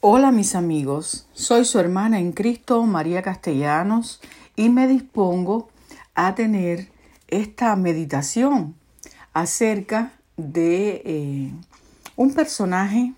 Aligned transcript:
Hola 0.00 0.30
mis 0.30 0.54
amigos, 0.54 1.26
soy 1.32 1.64
su 1.64 1.80
hermana 1.80 2.20
en 2.20 2.32
Cristo, 2.32 2.82
María 2.82 3.22
Castellanos, 3.22 4.20
y 4.54 4.68
me 4.68 4.86
dispongo 4.88 5.70
a 6.14 6.34
tener 6.34 6.90
esta 7.28 7.74
meditación 7.76 8.74
acerca 9.32 10.12
de 10.36 11.02
eh, 11.06 11.52
un 12.14 12.34
personaje 12.34 13.14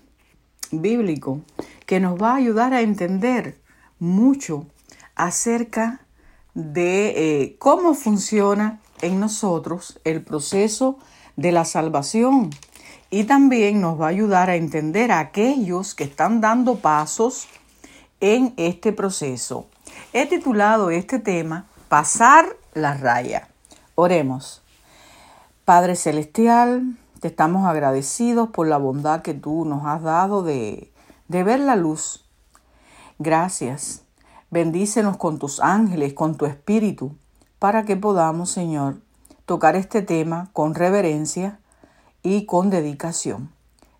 bíblico 0.71 1.41
que 1.85 1.99
nos 1.99 2.19
va 2.19 2.31
a 2.31 2.37
ayudar 2.37 2.73
a 2.73 2.79
entender 2.79 3.59
mucho 3.99 4.65
acerca 5.15 5.99
de 6.53 7.41
eh, 7.41 7.55
cómo 7.59 7.93
funciona 7.93 8.79
en 9.01 9.19
nosotros 9.19 9.99
el 10.05 10.23
proceso 10.23 10.97
de 11.35 11.51
la 11.51 11.65
salvación 11.65 12.51
y 13.09 13.23
también 13.23 13.81
nos 13.81 13.99
va 13.99 14.07
a 14.07 14.09
ayudar 14.09 14.49
a 14.49 14.55
entender 14.55 15.11
a 15.11 15.19
aquellos 15.19 15.95
que 15.95 16.03
están 16.03 16.41
dando 16.41 16.75
pasos 16.75 17.47
en 18.19 18.53
este 18.57 18.93
proceso. 18.93 19.67
He 20.13 20.27
titulado 20.27 20.91
este 20.91 21.19
tema 21.19 21.65
Pasar 21.87 22.55
la 22.73 22.93
raya. 22.95 23.49
Oremos. 23.95 24.61
Padre 25.65 25.95
Celestial, 25.95 26.97
te 27.19 27.27
estamos 27.27 27.67
agradecidos 27.67 28.49
por 28.49 28.67
la 28.67 28.77
bondad 28.77 29.21
que 29.21 29.33
tú 29.33 29.65
nos 29.65 29.85
has 29.85 30.03
dado 30.03 30.43
de, 30.43 30.91
de 31.27 31.43
ver 31.43 31.59
la 31.59 31.75
luz. 31.75 32.25
Gracias. 33.17 34.03
Bendícenos 34.51 35.17
con 35.17 35.39
tus 35.39 35.59
ángeles, 35.59 36.13
con 36.13 36.35
tu 36.35 36.45
espíritu, 36.45 37.15
para 37.59 37.85
que 37.85 37.97
podamos, 37.97 38.51
Señor, 38.51 38.97
tocar 39.45 39.75
este 39.75 40.01
tema 40.01 40.49
con 40.53 40.75
reverencia 40.75 41.59
y 42.23 42.45
con 42.45 42.69
dedicación. 42.69 43.51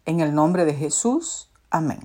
En 0.05 0.19
el 0.19 0.33
nombre 0.33 0.65
de 0.65 0.73
Jesús, 0.73 1.49
amén. 1.69 1.99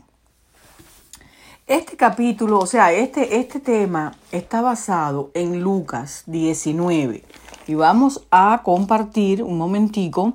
Este 1.67 1.97
capítulo, 1.97 2.59
o 2.59 2.67
sea, 2.67 2.93
este, 2.93 3.39
este 3.39 3.59
tema 3.59 4.15
está 4.31 4.61
basado 4.61 5.31
en 5.33 5.63
Lucas 5.63 6.25
19 6.27 7.25
y 7.67 7.75
vamos 7.75 8.27
a 8.31 8.61
compartir 8.63 9.43
un 9.43 9.57
momentico 9.57 10.35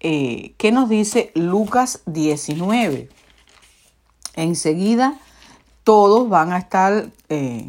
eh, 0.00 0.54
qué 0.58 0.72
nos 0.72 0.88
dice 0.88 1.30
Lucas 1.34 2.02
19. 2.06 3.08
Enseguida 4.34 5.18
todos 5.84 6.28
van 6.28 6.52
a 6.52 6.58
estar, 6.58 7.10
eh, 7.28 7.66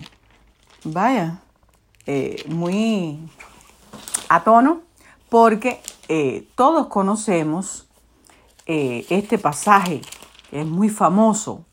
vaya, 0.83 1.39
eh, 2.05 2.43
muy 2.47 3.19
a 4.29 4.43
tono 4.43 4.81
porque 5.29 5.81
eh, 6.09 6.49
todos 6.55 6.87
conocemos 6.87 7.87
eh, 8.65 9.05
este 9.11 9.37
pasaje, 9.37 10.01
es 10.51 10.65
muy 10.65 10.89
famoso, 10.89 11.65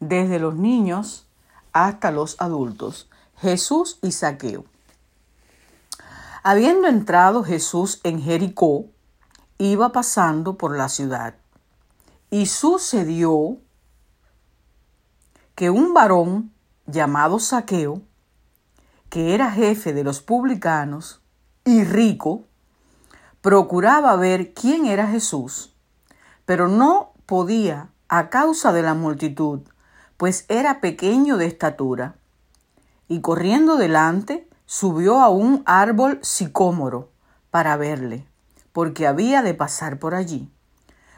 desde 0.00 0.38
los 0.38 0.54
niños 0.54 1.26
hasta 1.74 2.10
los 2.10 2.40
adultos, 2.40 3.10
Jesús 3.36 3.98
y 4.02 4.12
Saqueo. 4.12 4.64
Habiendo 6.42 6.88
entrado 6.88 7.44
Jesús 7.44 8.00
en 8.02 8.22
Jericó, 8.22 8.86
iba 9.58 9.92
pasando 9.92 10.56
por 10.56 10.74
la 10.74 10.88
ciudad, 10.88 11.34
y 12.30 12.46
sucedió 12.46 13.58
que 15.54 15.68
un 15.68 15.92
varón 15.92 16.50
llamado 16.86 17.38
Saqueo, 17.38 18.00
que 19.10 19.34
era 19.34 19.50
jefe 19.50 19.92
de 19.92 20.02
los 20.02 20.22
publicanos 20.22 21.20
y 21.66 21.84
rico, 21.84 22.46
procuraba 23.42 24.14
ver 24.16 24.54
quién 24.54 24.86
era 24.86 25.08
Jesús, 25.08 25.74
pero 26.46 26.68
no 26.68 27.12
podía 27.26 27.88
a 28.08 28.30
causa 28.30 28.72
de 28.72 28.82
la 28.82 28.94
multitud, 28.94 29.60
pues 30.16 30.44
era 30.48 30.80
pequeño 30.80 31.36
de 31.36 31.46
estatura. 31.46 32.14
Y 33.08 33.20
corriendo 33.20 33.76
delante, 33.76 34.48
subió 34.64 35.20
a 35.20 35.28
un 35.28 35.62
árbol 35.66 36.20
sicómoro 36.22 37.10
para 37.50 37.76
verle, 37.76 38.26
porque 38.72 39.06
había 39.06 39.42
de 39.42 39.54
pasar 39.54 39.98
por 39.98 40.14
allí. 40.14 40.48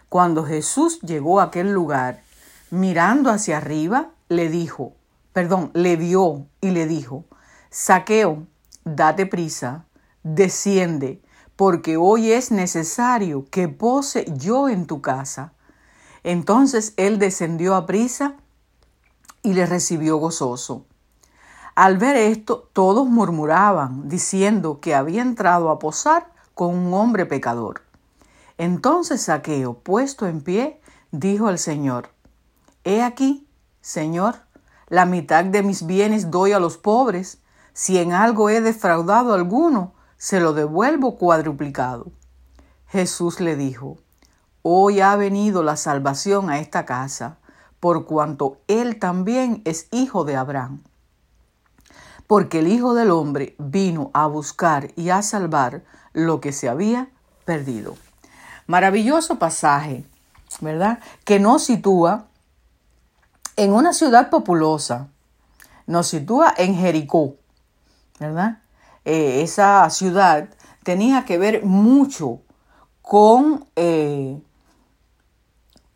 Cuando 0.08 0.44
Jesús 0.44 1.00
llegó 1.02 1.40
a 1.40 1.44
aquel 1.44 1.72
lugar, 1.72 2.22
mirando 2.70 3.30
hacia 3.30 3.58
arriba, 3.58 4.10
le 4.28 4.48
dijo, 4.48 4.94
perdón, 5.32 5.70
le 5.74 5.96
vio 5.96 6.46
y 6.60 6.70
le 6.70 6.86
dijo, 6.86 7.24
Saqueo, 7.70 8.46
date 8.84 9.26
prisa, 9.26 9.84
desciende, 10.22 11.20
porque 11.56 11.96
hoy 11.96 12.32
es 12.32 12.50
necesario 12.50 13.46
que 13.50 13.68
pose 13.68 14.26
yo 14.36 14.68
en 14.68 14.86
tu 14.86 15.00
casa. 15.00 15.52
Entonces 16.22 16.94
él 16.96 17.18
descendió 17.18 17.74
a 17.74 17.86
prisa 17.86 18.34
y 19.42 19.54
le 19.54 19.66
recibió 19.66 20.16
gozoso. 20.16 20.86
Al 21.74 21.98
ver 21.98 22.16
esto, 22.16 22.68
todos 22.72 23.08
murmuraban, 23.08 24.08
diciendo 24.08 24.80
que 24.80 24.94
había 24.94 25.22
entrado 25.22 25.70
a 25.70 25.78
posar 25.78 26.32
con 26.54 26.74
un 26.74 26.94
hombre 26.94 27.26
pecador. 27.26 27.82
Entonces 28.58 29.22
Saqueo, 29.22 29.74
puesto 29.74 30.26
en 30.26 30.40
pie, 30.40 30.80
dijo 31.10 31.48
al 31.48 31.58
Señor, 31.58 32.10
He 32.84 33.02
aquí, 33.02 33.48
Señor, 33.80 34.36
la 34.88 35.04
mitad 35.04 35.44
de 35.44 35.62
mis 35.62 35.86
bienes 35.86 36.30
doy 36.30 36.52
a 36.52 36.60
los 36.60 36.76
pobres, 36.76 37.38
si 37.72 37.98
en 37.98 38.12
algo 38.12 38.50
he 38.50 38.60
defraudado 38.60 39.32
a 39.32 39.36
alguno, 39.36 39.93
se 40.24 40.40
lo 40.40 40.54
devuelvo 40.54 41.18
cuadruplicado. 41.18 42.06
Jesús 42.88 43.40
le 43.40 43.56
dijo, 43.56 43.98
Hoy 44.62 45.02
ha 45.02 45.14
venido 45.16 45.62
la 45.62 45.76
salvación 45.76 46.48
a 46.48 46.60
esta 46.60 46.86
casa, 46.86 47.36
por 47.78 48.06
cuanto 48.06 48.56
él 48.66 48.98
también 48.98 49.60
es 49.66 49.86
hijo 49.92 50.24
de 50.24 50.36
Abraham. 50.36 50.82
Porque 52.26 52.60
el 52.60 52.68
Hijo 52.68 52.94
del 52.94 53.10
Hombre 53.10 53.54
vino 53.58 54.10
a 54.14 54.26
buscar 54.26 54.92
y 54.96 55.10
a 55.10 55.20
salvar 55.20 55.84
lo 56.14 56.40
que 56.40 56.52
se 56.52 56.70
había 56.70 57.10
perdido. 57.44 57.94
Maravilloso 58.66 59.38
pasaje, 59.38 60.06
¿verdad? 60.62 61.00
Que 61.24 61.38
nos 61.38 61.64
sitúa 61.64 62.28
en 63.56 63.74
una 63.74 63.92
ciudad 63.92 64.30
populosa, 64.30 65.08
nos 65.86 66.06
sitúa 66.06 66.54
en 66.56 66.76
Jericó, 66.76 67.36
¿verdad? 68.18 68.63
Eh, 69.04 69.42
esa 69.42 69.88
ciudad 69.90 70.48
tenía 70.82 71.24
que 71.24 71.38
ver 71.38 71.64
mucho 71.64 72.40
con, 73.02 73.66
eh, 73.76 74.40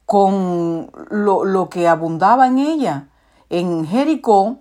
con 0.05 0.91
lo, 1.11 1.45
lo, 1.45 1.69
que 1.69 1.89
abundaba 1.89 2.49
en 2.49 2.59
ella. 2.59 3.09
En 3.51 3.87
Jericó, 3.87 4.59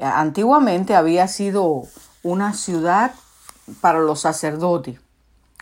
antiguamente 0.00 0.94
había 0.94 1.28
sido 1.28 1.84
una 2.22 2.54
ciudad 2.54 3.12
para 3.80 4.00
los 4.00 4.20
sacerdotes 4.20 5.00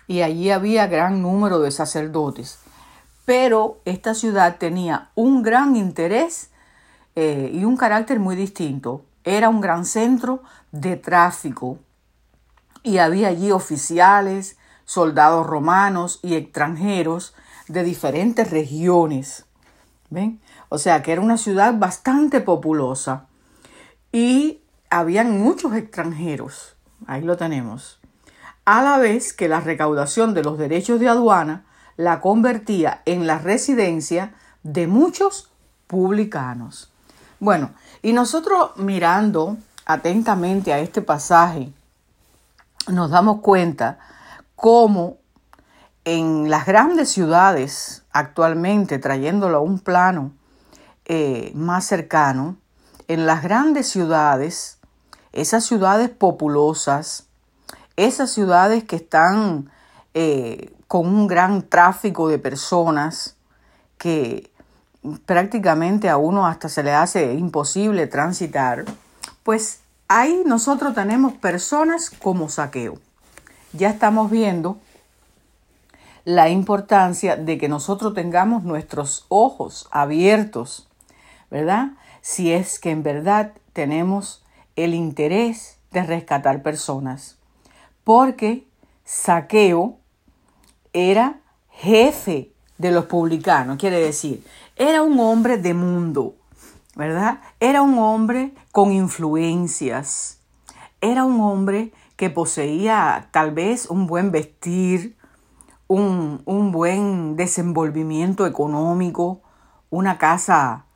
y 0.07 0.23
allí 0.23 0.51
había 0.51 0.87
gran 0.87 1.23
número 1.23 1.61
de 1.61 1.71
sacerdotes. 1.71 2.59
Pero 3.25 3.79
esta 3.85 4.15
ciudad 4.15 4.57
tenía 4.59 5.11
un 5.15 5.43
gran 5.43 5.77
interés 5.77 6.51
eh, 7.17 7.51
y 7.53 7.65
un 7.65 7.77
carácter 7.77 8.21
muy 8.21 8.37
distinto. 8.37 9.03
Era 9.25 9.49
un 9.49 9.61
gran 9.61 9.87
centro 9.87 10.43
de 10.73 10.97
tráfico 10.97 11.79
y 12.85 12.99
había 12.99 13.29
allí 13.29 13.51
oficiales, 13.51 14.57
soldados 14.85 15.45
romanos 15.45 16.21
y 16.23 16.35
extranjeros 16.35 17.35
de 17.67 17.83
diferentes 17.83 18.51
regiones. 18.51 19.47
¿Ven? 20.11 20.41
O 20.69 20.79
sea 20.79 21.03
que 21.03 21.11
era 21.11 21.21
una 21.21 21.39
ciudad 21.39 21.75
bastante 21.77 22.41
populosa 22.41 23.27
y 24.13 24.61
habían 24.91 25.41
muchos 25.41 25.75
extranjeros. 25.75 26.77
Ahí 27.07 27.23
lo 27.23 27.37
tenemos. 27.37 27.99
A 28.65 28.83
la 28.83 28.99
vez 28.99 29.33
que 29.33 29.49
la 29.49 29.61
recaudación 29.61 30.35
de 30.35 30.45
los 30.45 30.59
derechos 30.59 31.01
de 31.01 31.09
aduana 31.09 31.65
la 31.97 32.21
convertía 32.21 33.03
en 33.07 33.27
la 33.27 33.39
residencia 33.39 34.35
de 34.63 34.87
muchos 34.87 35.51
publicanos. 35.87 36.93
Bueno, 37.41 37.73
y 38.03 38.13
nosotros 38.13 38.77
mirando 38.77 39.57
atentamente 39.87 40.73
a 40.73 40.79
este 40.79 41.03
pasaje, 41.03 41.73
nos 42.89 43.11
damos 43.11 43.41
cuenta 43.41 43.99
cómo 44.57 45.19
en 46.05 46.51
las 46.51 46.67
grandes 46.67 47.09
ciudades 47.09 48.05
actualmente, 48.13 48.99
trayéndolo 48.99 49.59
a 49.59 49.61
un 49.61 49.79
plano 49.79 50.33
eh, 51.07 51.53
más 51.55 51.87
cercano, 51.87 52.57
en 53.09 53.27
las 53.27 53.43
grandes 53.43 53.89
ciudades, 53.89 54.79
esas 55.33 55.65
ciudades 55.65 56.11
populosas, 56.11 57.27
esas 57.97 58.31
ciudades 58.31 58.85
que 58.85 58.97
están 58.97 59.71
eh, 60.15 60.73
con 60.89 61.07
un 61.07 61.27
gran 61.27 61.63
tráfico 61.63 62.29
de 62.29 62.39
personas, 62.39 63.37
que 63.99 64.51
prácticamente 65.27 66.09
a 66.09 66.17
uno 66.17 66.47
hasta 66.47 66.69
se 66.69 66.83
le 66.83 66.93
hace 66.93 67.35
imposible 67.35 68.07
transitar, 68.07 68.85
pues 69.43 69.81
ahí 70.09 70.43
nosotros 70.47 70.95
tenemos 70.95 71.33
personas 71.35 72.11
como 72.11 72.49
saqueo. 72.49 72.99
Ya 73.73 73.91
estamos 73.91 74.31
viendo 74.31 74.79
la 76.25 76.49
importancia 76.49 77.37
de 77.37 77.59
que 77.59 77.69
nosotros 77.69 78.15
tengamos 78.15 78.63
nuestros 78.63 79.27
ojos 79.29 79.89
abiertos, 79.91 80.89
¿verdad? 81.51 81.93
Si 82.23 82.53
es 82.53 82.79
que 82.79 82.91
en 82.91 83.03
verdad 83.03 83.53
tenemos 83.73 84.43
el 84.77 84.95
interés 84.95 85.79
de 85.91 86.03
rescatar 86.03 86.63
personas. 86.63 87.37
Porque 88.05 88.67
Saqueo 89.05 89.99
era 90.93 91.41
jefe 91.71 92.51
de 92.79 92.91
los 92.91 93.07
publicanos, 93.07 93.79
quiere 93.79 94.01
decir, 94.01 94.45
era 94.77 95.03
un 95.03 95.19
hombre 95.21 95.59
de 95.59 95.75
mundo, 95.75 96.35
¿verdad? 96.97 97.41
Era 97.61 97.83
un 97.83 97.99
hombre 97.99 98.55
con 98.73 98.93
influencias, 98.93 100.39
era 101.01 101.25
un 101.25 101.41
hombre 101.41 101.93
que 102.17 102.31
poseía 102.31 103.29
tal 103.33 103.53
vez 103.53 103.87
un 103.91 104.07
buen 104.07 104.31
vestir, 104.31 105.17
un, 105.89 106.43
un 106.45 106.73
buen 106.73 107.37
desenvolvimiento 107.37 108.47
económico, 108.47 109.41
una 109.91 110.19
casa 110.19 110.87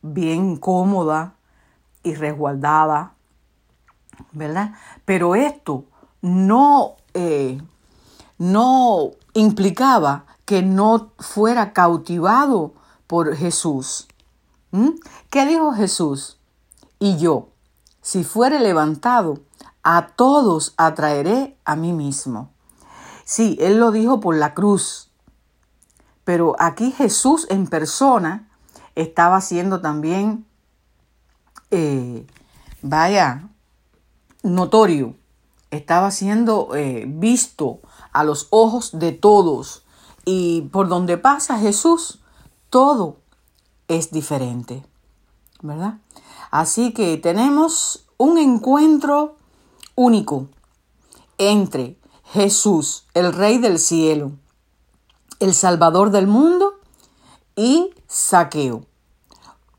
bien 0.00 0.56
cómoda 0.56 1.34
y 2.02 2.14
resguardada, 2.14 3.14
¿verdad? 4.32 4.72
Pero 5.04 5.34
esto 5.34 5.84
no, 6.20 6.96
eh, 7.14 7.60
no 8.38 9.10
implicaba 9.34 10.24
que 10.44 10.62
no 10.62 11.12
fuera 11.18 11.72
cautivado 11.72 12.74
por 13.06 13.36
Jesús. 13.36 14.08
¿Mm? 14.72 14.90
¿Qué 15.30 15.46
dijo 15.46 15.72
Jesús? 15.72 16.38
Y 16.98 17.18
yo, 17.18 17.48
si 18.00 18.24
fuere 18.24 18.58
levantado, 18.58 19.38
a 19.82 20.08
todos 20.08 20.74
atraeré 20.76 21.56
a 21.64 21.76
mí 21.76 21.92
mismo. 21.92 22.50
Sí, 23.24 23.56
él 23.60 23.78
lo 23.78 23.92
dijo 23.92 24.20
por 24.20 24.36
la 24.36 24.54
cruz, 24.54 25.10
pero 26.24 26.56
aquí 26.58 26.90
Jesús 26.90 27.46
en 27.50 27.66
persona 27.66 28.48
estaba 28.94 29.40
siendo 29.40 29.80
también, 29.80 30.46
eh, 31.70 32.26
vaya, 32.82 33.48
notorio, 34.42 35.16
estaba 35.70 36.10
siendo 36.10 36.74
eh, 36.74 37.04
visto 37.06 37.80
a 38.12 38.24
los 38.24 38.48
ojos 38.50 38.98
de 38.98 39.12
todos. 39.12 39.84
Y 40.24 40.62
por 40.72 40.88
donde 40.88 41.18
pasa 41.18 41.58
Jesús, 41.58 42.20
todo 42.70 43.21
es 43.96 44.10
diferente, 44.10 44.84
¿verdad? 45.60 45.98
Así 46.50 46.92
que 46.92 47.16
tenemos 47.16 48.06
un 48.18 48.38
encuentro 48.38 49.36
único 49.94 50.48
entre 51.38 51.98
Jesús, 52.24 53.06
el 53.14 53.32
Rey 53.32 53.58
del 53.58 53.78
cielo, 53.78 54.32
el 55.40 55.54
Salvador 55.54 56.10
del 56.10 56.26
mundo, 56.26 56.74
y 57.56 57.90
Saqueo, 58.06 58.86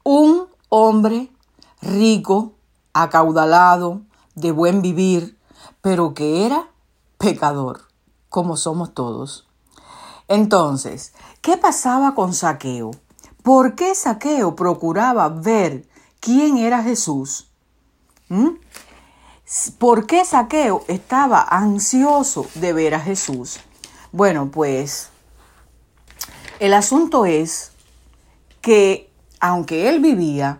un 0.03 0.47
hombre 0.69 1.31
rico, 1.81 2.53
acaudalado, 2.93 4.01
de 4.35 4.51
buen 4.51 4.81
vivir, 4.81 5.37
pero 5.81 6.13
que 6.13 6.45
era 6.45 6.69
pecador, 7.17 7.81
como 8.29 8.57
somos 8.57 8.93
todos. 8.93 9.47
Entonces, 10.27 11.13
¿qué 11.41 11.57
pasaba 11.57 12.15
con 12.15 12.33
Saqueo? 12.33 12.91
¿Por 13.43 13.75
qué 13.75 13.93
Saqueo 13.93 14.55
procuraba 14.55 15.27
ver 15.27 15.85
quién 16.21 16.57
era 16.57 16.81
Jesús? 16.81 17.49
¿Mm? 18.29 18.51
¿Por 19.77 20.07
qué 20.07 20.23
Saqueo 20.23 20.85
estaba 20.87 21.41
ansioso 21.41 22.47
de 22.55 22.71
ver 22.71 22.95
a 22.95 23.01
Jesús? 23.01 23.59
Bueno, 24.13 24.49
pues 24.49 25.09
el 26.61 26.73
asunto 26.73 27.25
es 27.25 27.71
que 28.61 29.11
aunque 29.41 29.89
él 29.89 29.99
vivía, 29.99 30.59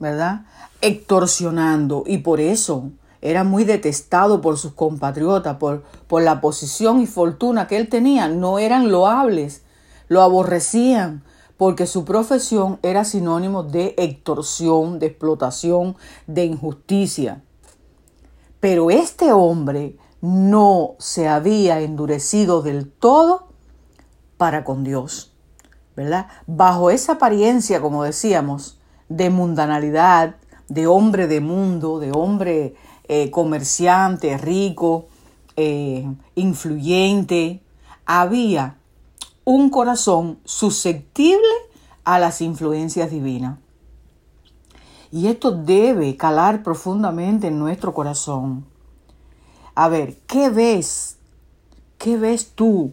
¿verdad? 0.00 0.46
Extorsionando 0.80 2.02
y 2.04 2.18
por 2.18 2.40
eso 2.40 2.90
era 3.22 3.44
muy 3.44 3.62
detestado 3.62 4.40
por 4.40 4.58
sus 4.58 4.72
compatriotas, 4.72 5.58
por, 5.58 5.84
por 6.08 6.22
la 6.22 6.40
posición 6.40 7.00
y 7.00 7.06
fortuna 7.06 7.68
que 7.68 7.76
él 7.76 7.88
tenía, 7.88 8.28
no 8.28 8.58
eran 8.58 8.90
loables, 8.90 9.62
lo 10.08 10.22
aborrecían, 10.22 11.22
porque 11.60 11.86
su 11.86 12.06
profesión 12.06 12.78
era 12.82 13.04
sinónimo 13.04 13.62
de 13.62 13.94
extorsión, 13.98 14.98
de 14.98 15.08
explotación, 15.08 15.94
de 16.26 16.46
injusticia. 16.46 17.42
Pero 18.60 18.90
este 18.90 19.30
hombre 19.34 19.98
no 20.22 20.94
se 20.98 21.28
había 21.28 21.82
endurecido 21.82 22.62
del 22.62 22.90
todo 22.90 23.48
para 24.38 24.64
con 24.64 24.84
Dios, 24.84 25.34
¿verdad? 25.94 26.28
Bajo 26.46 26.90
esa 26.90 27.12
apariencia, 27.12 27.82
como 27.82 28.04
decíamos, 28.04 28.80
de 29.10 29.28
mundanalidad, 29.28 30.36
de 30.70 30.86
hombre 30.86 31.26
de 31.26 31.42
mundo, 31.42 31.98
de 31.98 32.10
hombre 32.12 32.74
eh, 33.06 33.30
comerciante, 33.30 34.38
rico, 34.38 35.08
eh, 35.56 36.10
influyente, 36.36 37.62
había 38.06 38.79
un 39.44 39.70
corazón 39.70 40.38
susceptible 40.44 41.48
a 42.04 42.18
las 42.18 42.40
influencias 42.40 43.10
divinas. 43.10 43.58
Y 45.10 45.26
esto 45.26 45.50
debe 45.50 46.16
calar 46.16 46.62
profundamente 46.62 47.48
en 47.48 47.58
nuestro 47.58 47.92
corazón. 47.92 48.64
A 49.74 49.88
ver, 49.88 50.18
¿qué 50.26 50.50
ves? 50.50 51.16
¿Qué 51.98 52.16
ves 52.16 52.52
tú 52.54 52.92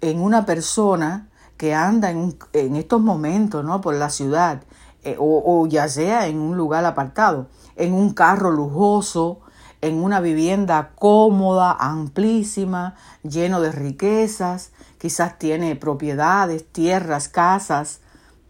en 0.00 0.20
una 0.20 0.46
persona 0.46 1.28
que 1.56 1.74
anda 1.74 2.10
en, 2.10 2.76
estos 2.76 3.00
momentos 3.00 3.64
¿no? 3.64 3.80
por 3.80 3.94
la 3.94 4.10
ciudad 4.10 4.62
eh, 5.02 5.16
o 5.18 5.66
ya 5.66 5.88
sea 5.88 6.26
en 6.26 6.38
un 6.38 6.56
lugar 6.56 6.84
apartado, 6.84 7.48
en 7.76 7.92
un 7.92 8.14
carro 8.14 8.50
lujoso, 8.50 9.40
en 9.80 10.02
una 10.02 10.20
vivienda 10.20 10.92
cómoda, 10.94 11.72
amplísima, 11.78 12.94
lleno 13.22 13.60
de 13.60 13.72
riquezas, 13.72 14.72
quizás 15.00 15.38
tiene 15.38 15.74
propiedades, 15.74 16.70
tierras, 16.70 17.28
casas, 17.28 18.00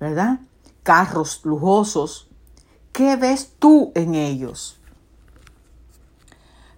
¿verdad? 0.01 0.41
Carros 0.83 1.41
lujosos. 1.45 2.29
¿Qué 2.93 3.17
ves 3.17 3.53
tú 3.59 3.93
en 3.95 4.15
ellos? 4.15 4.79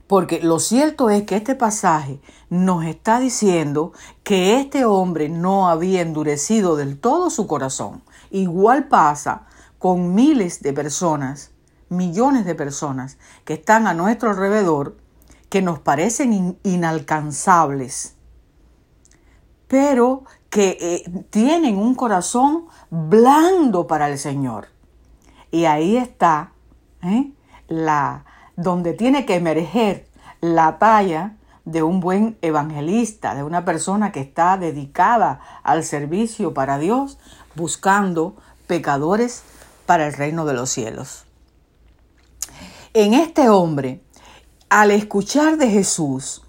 Porque 0.06 0.42
lo 0.42 0.58
cierto 0.58 1.08
es 1.08 1.22
que 1.22 1.36
este 1.36 1.54
pasaje 1.54 2.20
nos 2.50 2.84
está 2.84 3.19
diciendo 3.19 3.92
que 4.22 4.60
este 4.60 4.84
hombre 4.84 5.30
no 5.30 5.69
había 5.69 6.02
endurecido 6.02 6.76
del 6.76 7.00
todo 7.00 7.30
su 7.30 7.46
corazón. 7.46 8.02
Igual 8.30 8.88
pasa 8.88 9.46
con 9.78 10.14
miles 10.14 10.62
de 10.62 10.74
personas 10.74 11.52
millones 11.93 12.44
de 12.44 12.55
personas 12.55 13.19
que 13.44 13.55
están 13.55 13.86
a 13.86 13.94
nuestro 13.94 14.31
alrededor 14.31 14.96
que 15.48 15.62
nos 15.62 15.79
parecen 15.79 16.58
inalcanzables, 16.64 18.14
pero 19.72 20.24
que 20.50 20.76
eh, 20.79 21.24
tienen 21.31 21.79
un 21.79 21.94
corazón 21.94 22.67
blando 22.91 23.86
para 23.86 24.10
el 24.10 24.19
Señor. 24.19 24.67
Y 25.50 25.64
ahí 25.64 25.96
está 25.96 26.52
¿eh? 27.02 27.32
la, 27.69 28.26
donde 28.56 28.93
tiene 28.93 29.24
que 29.24 29.36
emerger 29.36 30.06
la 30.43 30.79
talla 30.79 31.36
de 31.64 31.82
un 31.82 32.00
buen 32.00 32.36
evangelista, 32.43 33.34
de 33.34 33.44
una 33.44 33.64
persona 33.64 34.12
que 34.12 34.20
está 34.20 34.58
dedicada 34.58 35.41
al 35.62 35.84
servicio 35.84 36.52
para 36.52 36.76
Dios, 36.76 37.17
buscando 37.55 38.36
pecadores 38.67 39.43
para 39.86 40.06
el 40.06 40.12
reino 40.12 40.44
de 40.44 40.52
los 40.52 40.69
cielos 40.69 41.24
en 42.94 43.14
este 43.14 43.48
hombre, 43.48 44.02
al 44.69 44.91
escuchar 44.91 45.56
de 45.56 45.70
Jesús, 45.70 46.43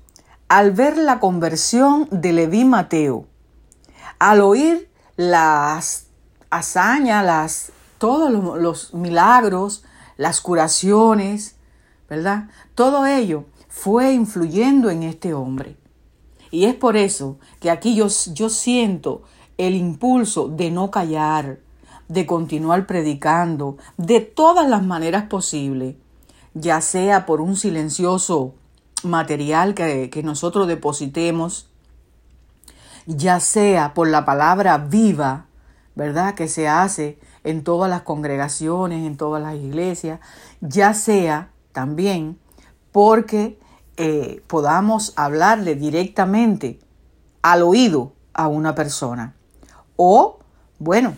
al 0.54 0.70
ver 0.70 1.00
la 1.00 1.20
conversión 1.20 2.08
de 2.12 2.32
Leví 2.32 2.64
Mateo, 2.64 3.26
al 4.20 4.40
oír 4.40 4.88
las 5.16 6.10
hazañas, 6.52 7.26
las, 7.26 7.72
todos 7.98 8.32
los, 8.62 8.94
milagros, 8.94 9.84
las 10.16 10.42
curaciones, 10.42 11.56
¿verdad? 12.08 12.52
Todo 12.76 13.08
ello 13.08 13.46
fue 13.68 14.14
influyendo 14.14 14.92
en 14.92 15.02
este 15.02 15.34
hombre. 15.34 15.76
Y 16.52 16.66
es 16.66 16.76
por 16.76 16.98
eso 16.98 17.40
que 17.60 17.72
aquí 17.72 17.96
yo, 17.96 18.06
yo 18.32 18.48
siento 18.50 19.24
el 19.58 19.74
impulso 19.74 20.50
de 20.50 20.70
no 20.70 20.92
callar, 20.92 21.62
de 22.10 22.28
continuar 22.28 22.86
predicando 22.86 23.78
de 23.98 24.20
todas 24.20 24.70
las 24.70 24.84
maneras 24.84 25.24
posibles, 25.24 25.96
ya 26.54 26.80
sea 26.80 27.26
por 27.26 27.42
un 27.42 27.56
silencioso 27.56 28.54
material 29.04 29.74
que, 29.74 30.22
nosotros 30.24 30.68
depositemos, 30.68 31.70
ya 33.06 33.40
sea 33.40 33.94
por 33.94 34.08
la 34.08 34.26
palabra 34.26 34.78
viva, 34.78 35.46
¿verdad? 35.96 36.36
Que 36.36 36.48
se 36.48 36.68
hace 36.68 37.20
en 37.44 37.64
todas 37.64 37.90
las 37.90 38.04
congregaciones, 38.04 39.06
en 39.06 39.18
todas 39.18 39.42
las 39.42 39.56
iglesias, 39.56 40.20
ya 40.62 40.94
sea 40.94 41.50
también 41.72 42.40
porque 42.92 43.60
eh, 43.98 44.42
podamos 44.48 45.14
hablarle 45.16 45.76
directamente 45.76 46.80
al 47.42 47.64
oído 47.64 48.14
a 48.34 48.48
una 48.48 48.76
persona. 48.76 49.36
O, 49.96 50.40
bueno, 50.80 51.16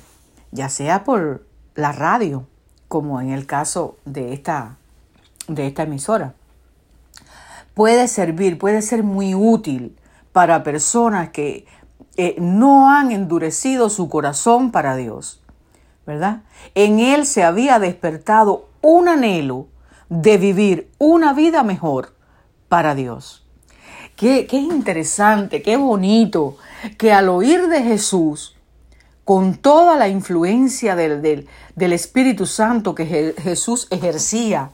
ya 0.52 0.70
sea 0.70 1.04
por 1.04 1.46
la 1.76 1.92
radio, 1.92 2.46
como 2.88 3.22
en 3.22 3.32
el 3.32 3.46
caso 3.46 3.98
de 4.06 4.34
esta, 4.34 4.78
de 5.48 5.68
esta 5.68 5.84
emisora. 5.84 6.34
Puede 7.76 8.08
servir, 8.08 8.58
puede 8.58 8.82
ser 8.82 9.04
muy 9.04 9.36
útil 9.36 9.96
para 10.32 10.64
personas 10.64 11.30
que 11.30 11.68
eh, 12.18 12.36
no 12.40 12.90
han 12.90 13.12
endurecido 13.12 13.90
su 13.90 14.10
corazón 14.10 14.72
para 14.72 14.96
Dios, 14.96 15.44
¿verdad? 16.08 16.44
En 16.74 17.00
él 17.00 17.26
se 17.26 17.44
había 17.44 17.78
despertado 17.78 18.70
un 18.82 19.10
anhelo 19.10 19.68
de 20.10 20.38
vivir 20.38 20.90
una 20.98 21.34
vida 21.34 21.64
mejor 21.64 22.16
para 22.70 22.96
Dios. 22.96 23.46
Qué, 24.16 24.48
qué 24.48 24.58
interesante, 24.58 25.62
qué 25.62 25.76
bonito 25.76 26.58
que 26.98 27.12
al 27.12 27.28
oír 27.28 27.68
de 27.68 27.84
Jesús, 27.84 28.56
con 29.26 29.56
toda 29.56 29.98
la 29.98 30.08
influencia 30.08 30.96
del, 30.96 31.22
del, 31.22 31.94
Espíritu 31.94 32.46
Santo 32.46 32.94
que 32.96 33.34
Jesús 33.38 33.88
ejercía 33.90 34.70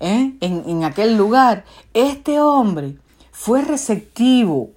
¿eh? 0.00 0.34
en, 0.40 0.64
en 0.66 0.84
aquel 0.84 1.16
lugar, 1.16 1.64
este 1.94 2.40
hombre 2.40 2.96
fue 3.32 3.62
receptivo. 3.62 4.70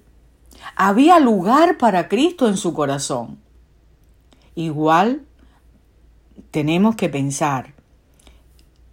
Había 0.76 1.18
lugar 1.18 1.78
para 1.78 2.08
Cristo 2.08 2.48
en 2.48 2.56
su 2.56 2.74
corazón. 2.74 3.38
Igual 4.54 5.22
tenemos 6.50 6.96
que 6.96 7.08
pensar 7.08 7.74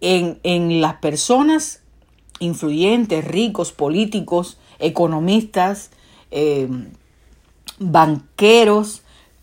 en, 0.00 0.38
en 0.42 0.80
las 0.80 0.94
personas 0.94 1.82
influyentes, 2.40 3.24
ricos, 3.24 3.72
políticos, 3.72 4.58
economistas, 4.78 5.90
eh, 6.30 6.68
banqueros, 7.78 9.02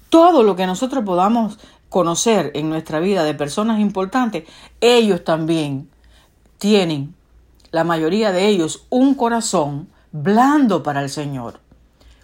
todo 0.09 0.43
lo 0.43 0.55
que 0.55 0.65
nosotros 0.65 1.03
podamos 1.03 1.59
conocer 1.89 2.51
en 2.55 2.69
nuestra 2.69 2.99
vida 2.99 3.23
de 3.23 3.33
personas 3.33 3.79
importantes, 3.79 4.45
ellos 4.81 5.23
también 5.23 5.89
tienen, 6.65 7.13
la 7.69 7.83
mayoría 7.83 8.31
de 8.31 8.47
ellos, 8.47 8.87
un 8.89 9.13
corazón 9.13 9.87
blando 10.11 10.81
para 10.81 11.03
el 11.03 11.11
Señor. 11.11 11.59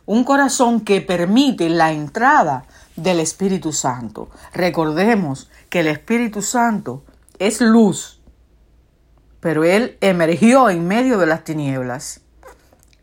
Un 0.07 0.23
corazón 0.23 0.81
que 0.81 0.99
permite 0.99 1.69
la 1.69 1.91
entrada 1.91 2.65
del 2.95 3.19
Espíritu 3.19 3.71
Santo. 3.71 4.31
Recordemos 4.51 5.51
que 5.69 5.81
el 5.81 5.87
Espíritu 5.89 6.41
Santo 6.41 7.03
es 7.37 7.61
luz, 7.61 8.19
pero 9.41 9.63
Él 9.63 9.95
emergió 10.01 10.71
en 10.71 10.87
medio 10.87 11.19
de 11.19 11.27
las 11.27 11.43
tinieblas 11.43 12.21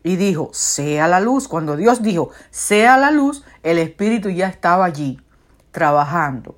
y 0.03 0.17
dijo, 0.17 0.49
sea 0.51 1.07
la 1.07 1.21
luz. 1.21 1.47
Cuando 1.47 1.77
Dios 1.77 2.01
dijo, 2.01 2.31
sea 2.51 2.97
la 2.97 3.11
luz, 3.11 3.45
el 3.63 3.79
Espíritu 3.79 4.29
ya 4.29 4.49
estaba 4.49 4.83
allí 4.83 5.21
trabajando. 5.71 6.57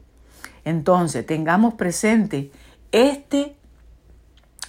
Entonces, 0.66 1.24
tengamos 1.24 1.76
presente 1.76 2.52
este 2.92 3.61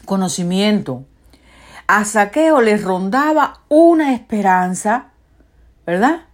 conocimiento. 0.04 1.04
A 1.86 2.04
Saqueo 2.04 2.60
le 2.60 2.76
rondaba 2.76 3.60
una 3.68 4.14
esperanza, 4.14 5.12
¿verdad? 5.86 6.26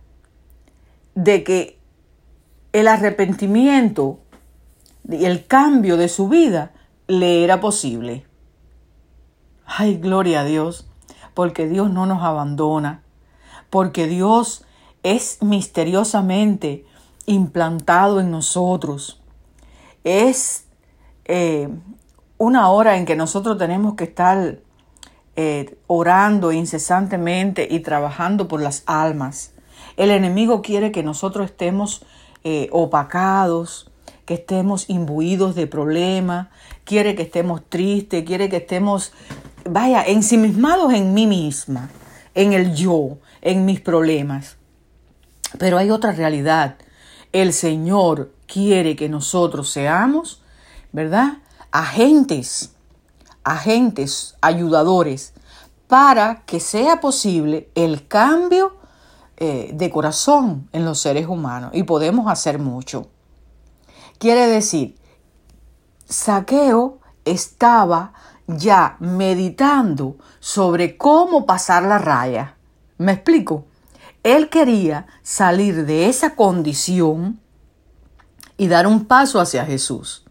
De 1.14 1.42
que 1.42 1.78
el 2.72 2.88
arrepentimiento 2.88 4.20
y 5.08 5.24
el 5.24 5.46
cambio 5.46 5.96
de 5.96 6.08
su 6.08 6.28
vida 6.28 6.72
le 7.06 7.44
era 7.44 7.60
posible. 7.60 8.26
Ay, 9.64 9.96
gloria 9.96 10.40
a 10.40 10.44
Dios 10.44 10.88
porque 11.38 11.68
Dios 11.68 11.88
no 11.92 12.04
nos 12.04 12.24
abandona, 12.24 13.02
porque 13.70 14.08
Dios 14.08 14.64
es 15.04 15.40
misteriosamente 15.40 16.84
implantado 17.26 18.18
en 18.18 18.32
nosotros. 18.32 19.20
Es 20.02 20.66
eh, 21.26 21.68
una 22.38 22.70
hora 22.70 22.96
en 22.96 23.04
que 23.04 23.16
nosotros 23.16 23.58
tenemos 23.58 23.94
que 23.94 24.04
estar 24.04 24.58
eh, 25.36 25.78
orando 25.86 26.52
incesantemente 26.52 27.66
y 27.70 27.80
trabajando 27.80 28.48
por 28.48 28.62
las 28.62 28.82
almas. 28.86 29.52
El 29.96 30.10
enemigo 30.10 30.62
quiere 30.62 30.92
que 30.92 31.02
nosotros 31.02 31.46
estemos 31.50 32.04
eh, 32.44 32.68
opacados, 32.72 33.90
que 34.24 34.34
estemos 34.34 34.88
imbuidos 34.88 35.54
de 35.54 35.66
problemas, 35.66 36.48
quiere 36.84 37.14
que 37.14 37.22
estemos 37.22 37.62
tristes, 37.68 38.24
quiere 38.24 38.48
que 38.48 38.58
estemos 38.58 39.12
vaya, 39.64 40.02
ensimismados 40.02 40.92
en 40.92 41.14
mí 41.14 41.26
misma, 41.26 41.90
en 42.34 42.52
el 42.52 42.74
yo, 42.74 43.18
en 43.42 43.64
mis 43.64 43.80
problemas. 43.80 44.56
Pero 45.58 45.78
hay 45.78 45.90
otra 45.90 46.12
realidad. 46.12 46.76
El 47.32 47.52
Señor 47.52 48.32
quiere 48.46 48.96
que 48.96 49.08
nosotros 49.08 49.70
seamos, 49.70 50.42
¿verdad? 50.92 51.38
Agentes, 51.78 52.72
agentes, 53.44 54.34
ayudadores, 54.40 55.32
para 55.86 56.42
que 56.44 56.58
sea 56.58 57.00
posible 57.00 57.70
el 57.76 58.08
cambio 58.08 58.78
eh, 59.36 59.70
de 59.72 59.88
corazón 59.88 60.68
en 60.72 60.84
los 60.84 60.98
seres 60.98 61.28
humanos. 61.28 61.70
Y 61.74 61.84
podemos 61.84 62.26
hacer 62.26 62.58
mucho. 62.58 63.06
Quiere 64.18 64.48
decir, 64.48 64.96
Saqueo 66.08 66.98
estaba 67.24 68.12
ya 68.48 68.96
meditando 68.98 70.16
sobre 70.40 70.96
cómo 70.96 71.46
pasar 71.46 71.84
la 71.84 71.98
raya. 71.98 72.56
¿Me 72.96 73.12
explico? 73.12 73.66
Él 74.24 74.48
quería 74.48 75.06
salir 75.22 75.86
de 75.86 76.08
esa 76.08 76.34
condición 76.34 77.38
y 78.56 78.66
dar 78.66 78.88
un 78.88 79.04
paso 79.04 79.40
hacia 79.40 79.64
Jesús. 79.64 80.24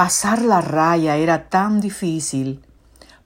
Pasar 0.00 0.40
la 0.40 0.60
raya 0.62 1.16
era 1.16 1.50
tan 1.50 1.80
difícil 1.80 2.64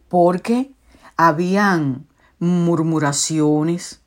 porque 0.09 0.73
habían 1.17 2.07
murmuraciones, 2.41 4.01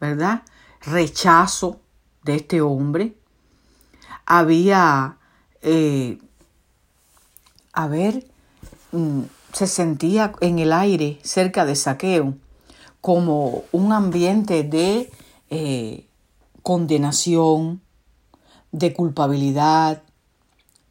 ¿verdad? 0.00 0.42
Rechazo 0.80 1.80
de 2.24 2.36
este 2.36 2.62
hombre. 2.62 3.14
Había, 4.24 5.18
eh, 5.60 6.18
a 7.74 7.86
ver, 7.88 8.24
Mm, 8.92 9.24
se 9.52 9.66
sentía 9.66 10.32
en 10.40 10.58
el 10.58 10.72
aire 10.72 11.18
cerca 11.22 11.66
de 11.66 11.76
Saqueo 11.76 12.34
como 13.02 13.64
un 13.72 13.92
ambiente 13.92 14.62
de 14.62 15.10
eh, 15.50 16.06
condenación, 16.62 17.82
de 18.72 18.94
culpabilidad, 18.94 20.02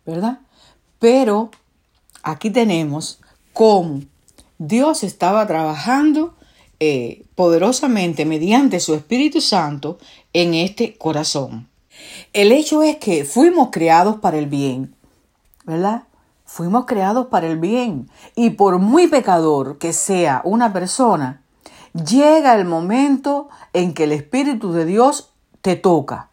¿verdad? 0.05 0.41
Pero 0.99 1.51
aquí 2.23 2.49
tenemos 2.49 3.19
cómo 3.53 4.01
Dios 4.57 5.03
estaba 5.03 5.45
trabajando 5.45 6.33
eh, 6.79 7.25
poderosamente 7.35 8.25
mediante 8.25 8.79
su 8.79 8.93
Espíritu 8.95 9.41
Santo 9.41 9.97
en 10.33 10.53
este 10.53 10.97
corazón. 10.97 11.67
El 12.33 12.51
hecho 12.51 12.83
es 12.83 12.97
que 12.97 13.25
fuimos 13.25 13.69
creados 13.71 14.17
para 14.17 14.37
el 14.37 14.47
bien, 14.47 14.95
¿verdad? 15.65 16.03
Fuimos 16.45 16.85
creados 16.85 17.27
para 17.27 17.47
el 17.47 17.57
bien 17.57 18.09
y 18.35 18.51
por 18.51 18.79
muy 18.79 19.07
pecador 19.07 19.77
que 19.77 19.93
sea 19.93 20.41
una 20.43 20.71
persona, 20.71 21.41
llega 21.93 22.55
el 22.55 22.65
momento 22.65 23.49
en 23.73 23.93
que 23.93 24.05
el 24.05 24.11
Espíritu 24.11 24.71
de 24.71 24.85
Dios 24.85 25.31
te 25.61 25.75
toca 25.75 26.29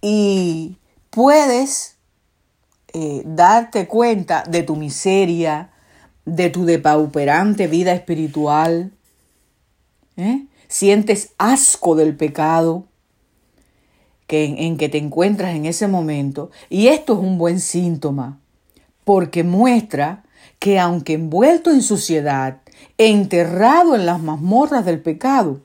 y 0.00 0.76
puedes 1.10 1.96
eh, 2.92 3.22
darte 3.24 3.86
cuenta 3.86 4.44
de 4.48 4.62
tu 4.62 4.76
miseria, 4.76 5.70
de 6.24 6.50
tu 6.50 6.64
depauperante 6.64 7.66
vida 7.66 7.92
espiritual. 7.92 8.92
¿eh? 10.16 10.46
Sientes 10.68 11.30
asco 11.38 11.94
del 11.94 12.16
pecado 12.16 12.84
que, 14.26 14.44
en 14.66 14.76
que 14.76 14.88
te 14.88 14.98
encuentras 14.98 15.54
en 15.54 15.66
ese 15.66 15.88
momento 15.88 16.50
y 16.70 16.88
esto 16.88 17.14
es 17.14 17.18
un 17.20 17.38
buen 17.38 17.60
síntoma 17.60 18.38
porque 19.04 19.42
muestra 19.42 20.24
que 20.58 20.78
aunque 20.78 21.14
envuelto 21.14 21.70
en 21.70 21.82
suciedad, 21.82 22.58
enterrado 22.98 23.94
en 23.94 24.06
las 24.06 24.20
mazmorras 24.22 24.84
del 24.84 25.00
pecado, 25.00 25.60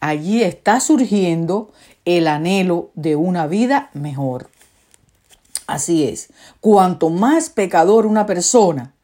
allí 0.00 0.42
está 0.42 0.80
surgiendo 0.80 1.72
el 2.04 2.28
anhelo 2.28 2.90
de 2.94 3.16
una 3.16 3.46
vida 3.46 3.90
mejor. 3.94 4.50
Así 5.66 6.04
es, 6.04 6.28
cuanto 6.60 7.10
más 7.10 7.50
pecador 7.50 8.06
una 8.06 8.24
persona, 8.24 8.94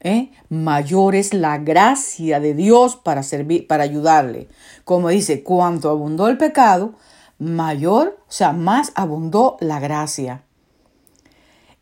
¿eh? 0.00 0.30
mayor 0.48 1.16
es 1.16 1.34
la 1.34 1.58
gracia 1.58 2.38
de 2.38 2.54
Dios 2.54 2.96
para 2.96 3.22
servir, 3.22 3.66
para 3.66 3.84
ayudarle. 3.84 4.48
Como 4.84 5.08
dice, 5.08 5.42
cuanto 5.42 5.90
abundó 5.90 6.28
el 6.28 6.38
pecado, 6.38 6.94
mayor, 7.38 8.18
o 8.28 8.32
sea, 8.32 8.52
más 8.52 8.92
abundó 8.94 9.56
la 9.60 9.80
gracia. 9.80 10.42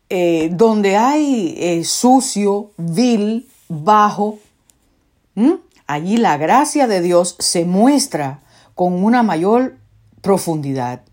Eh, 0.09 0.49
donde 0.53 0.97
hay 0.97 1.55
eh, 1.59 1.83
sucio, 1.83 2.71
vil, 2.77 3.47
bajo, 3.67 4.39
allí 5.85 6.17
la 6.17 6.37
gracia 6.37 6.87
de 6.87 7.01
Dios 7.01 7.35
se 7.37 7.63
muestra 7.63 8.41
con 8.73 9.03
una 9.03 9.21
mayor 9.21 9.77
profundidad. 10.21 11.03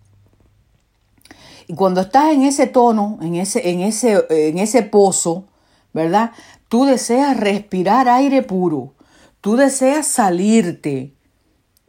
Y 1.66 1.74
cuando 1.74 2.00
estás 2.00 2.32
en 2.32 2.42
ese 2.42 2.66
tono, 2.66 3.18
en 3.20 3.34
ese, 3.34 3.70
en 3.70 3.80
ese, 3.80 4.24
en 4.30 4.58
ese 4.58 4.82
pozo, 4.82 5.44
¿verdad? 5.92 6.32
Tú 6.68 6.84
deseas 6.84 7.36
respirar 7.36 8.08
aire 8.08 8.42
puro. 8.42 8.94
Tú 9.40 9.56
deseas 9.56 10.06
salirte 10.06 11.14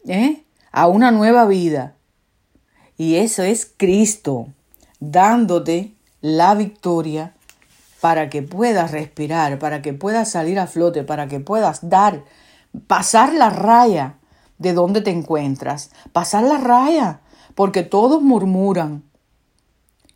¿eh? 0.08 0.44
a 0.72 0.88
una 0.88 1.12
nueva 1.12 1.46
vida. 1.46 1.96
Y 2.98 3.16
eso 3.16 3.44
es 3.44 3.72
Cristo 3.78 4.48
dándote 5.00 5.94
la 6.22 6.56
victoria 6.56 7.34
para 8.02 8.30
que 8.30 8.42
puedas 8.42 8.92
respirar, 8.92 9.60
para 9.60 9.82
que 9.82 9.94
puedas 9.94 10.32
salir 10.32 10.60
a 10.60 10.68
flote, 10.68 11.04
para 11.04 11.28
que 11.28 11.40
puedas 11.40 11.90
dar, 11.90 12.24
pasar 12.88 13.34
la 13.34 13.50
raya 13.50 14.16
de 14.58 14.74
donde 14.74 15.02
te 15.02 15.12
encuentras, 15.12 15.92
pasar 16.14 16.44
la 16.44 16.58
raya, 16.58 17.22
porque 17.56 17.84
todos 17.84 18.22
murmuran, 18.22 19.04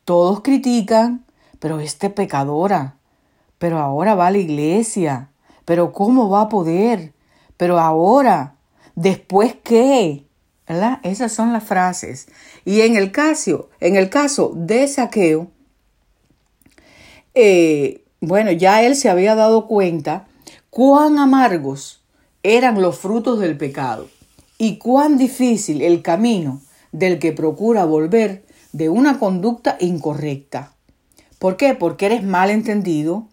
todos 0.05 0.41
critican, 0.41 1.25
pero 1.59 1.79
este 1.79 2.09
pecadora, 2.09 2.97
pero 3.57 3.79
ahora 3.79 4.15
va 4.15 4.27
a 4.27 4.31
la 4.31 4.37
iglesia, 4.37 5.29
pero 5.65 5.93
¿cómo 5.93 6.29
va 6.29 6.41
a 6.41 6.49
poder? 6.49 7.13
Pero 7.57 7.79
ahora, 7.79 8.55
después 8.95 9.55
qué? 9.63 10.25
¿verdad? 10.67 10.99
Esas 11.03 11.33
son 11.33 11.51
las 11.51 11.63
frases. 11.63 12.27
Y 12.63 12.81
en 12.81 12.95
el 12.95 13.11
caso, 13.11 13.69
en 13.81 13.97
el 13.97 14.09
caso 14.09 14.53
de 14.55 14.87
saqueo, 14.87 15.47
eh, 17.33 18.05
bueno, 18.21 18.51
ya 18.51 18.81
él 18.83 18.95
se 18.95 19.09
había 19.09 19.35
dado 19.35 19.67
cuenta 19.67 20.27
cuán 20.69 21.17
amargos 21.17 22.03
eran 22.43 22.81
los 22.81 22.97
frutos 22.97 23.39
del 23.39 23.57
pecado 23.57 24.07
y 24.57 24.77
cuán 24.77 25.17
difícil 25.17 25.81
el 25.81 26.01
camino 26.01 26.61
del 26.91 27.19
que 27.19 27.33
procura 27.33 27.83
volver 27.83 28.45
de 28.71 28.89
una 28.89 29.19
conducta 29.19 29.77
incorrecta. 29.79 30.73
¿Por 31.39 31.57
qué? 31.57 31.73
Porque 31.73 32.05
eres 32.05 32.23
mal 32.23 32.49
entendido, 32.49 33.27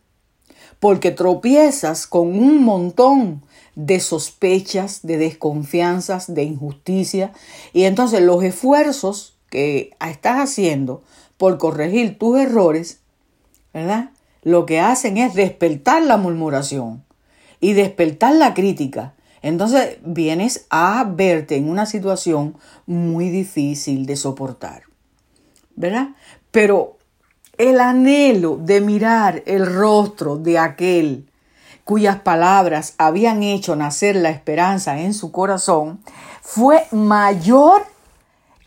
porque 0.80 1.10
tropiezas 1.10 2.06
con 2.06 2.28
un 2.28 2.64
montón 2.64 3.42
de 3.74 4.00
sospechas, 4.00 5.02
de 5.02 5.18
desconfianzas, 5.18 6.34
de 6.34 6.42
injusticia. 6.42 7.32
Y 7.72 7.84
entonces 7.84 8.22
los 8.22 8.42
esfuerzos 8.42 9.36
que 9.50 9.96
estás 10.04 10.40
haciendo 10.40 11.02
por 11.36 11.58
corregir 11.58 12.18
tus 12.18 12.38
errores, 12.38 13.00
¿verdad? 13.72 14.10
Lo 14.42 14.66
que 14.66 14.80
hacen 14.80 15.16
es 15.16 15.34
despertar 15.34 16.02
la 16.02 16.16
murmuración 16.16 17.04
y 17.60 17.74
despertar 17.74 18.34
la 18.34 18.54
crítica. 18.54 19.14
Entonces 19.42 19.98
vienes 20.04 20.66
a 20.70 21.04
verte 21.04 21.56
en 21.56 21.68
una 21.68 21.86
situación 21.86 22.56
muy 22.86 23.30
difícil 23.30 24.06
de 24.06 24.16
soportar. 24.16 24.87
¿Verdad? 25.78 26.08
Pero 26.50 26.98
el 27.56 27.80
anhelo 27.80 28.58
de 28.60 28.80
mirar 28.80 29.42
el 29.46 29.64
rostro 29.72 30.36
de 30.36 30.58
aquel 30.58 31.30
cuyas 31.84 32.20
palabras 32.20 32.94
habían 32.98 33.42
hecho 33.42 33.74
nacer 33.74 34.14
la 34.16 34.28
esperanza 34.28 34.98
en 34.98 35.14
su 35.14 35.32
corazón, 35.32 36.00
fue 36.42 36.86
mayor 36.90 37.86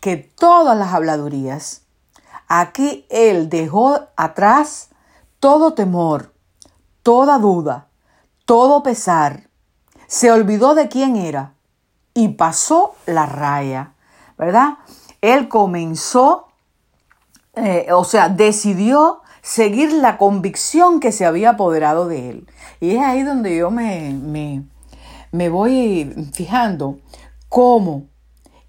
que 0.00 0.16
todas 0.16 0.76
las 0.76 0.92
habladurías. 0.92 1.82
Aquí 2.48 3.06
él 3.10 3.48
dejó 3.48 4.08
atrás 4.16 4.88
todo 5.38 5.74
temor, 5.74 6.32
toda 7.04 7.38
duda, 7.38 7.86
todo 8.44 8.82
pesar. 8.82 9.48
Se 10.08 10.32
olvidó 10.32 10.74
de 10.74 10.88
quién 10.88 11.14
era 11.14 11.54
y 12.14 12.30
pasó 12.30 12.96
la 13.06 13.26
raya, 13.26 13.92
¿verdad? 14.36 14.78
Él 15.20 15.48
comenzó, 15.48 16.48
eh, 17.54 17.88
o 17.92 18.04
sea, 18.04 18.28
decidió 18.30 19.20
seguir 19.42 19.92
la 19.92 20.16
convicción 20.16 21.00
que 21.00 21.12
se 21.12 21.26
había 21.26 21.50
apoderado 21.50 22.08
de 22.08 22.30
él. 22.30 22.46
Y 22.80 22.92
es 22.92 23.02
ahí 23.02 23.22
donde 23.22 23.56
yo 23.56 23.70
me, 23.70 24.64
me, 25.32 25.48
voy 25.50 26.30
fijando 26.32 26.98
cómo 27.48 28.06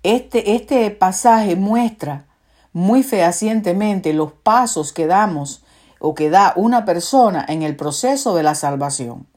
este, 0.01 0.55
este 0.55 0.91
pasaje 0.91 1.55
muestra 1.55 2.25
muy 2.73 3.03
fehacientemente 3.03 4.13
los 4.13 4.33
pasos 4.33 4.91
que 4.91 5.07
damos 5.07 5.63
o 5.99 6.13
que 6.15 6.29
da 6.29 6.53
una 6.57 6.83
persona 6.83 7.45
en 7.47 7.61
el 7.61 7.77
proceso 7.77 8.35
de 8.35 8.43
la 8.43 8.55
salvación. 8.55 9.27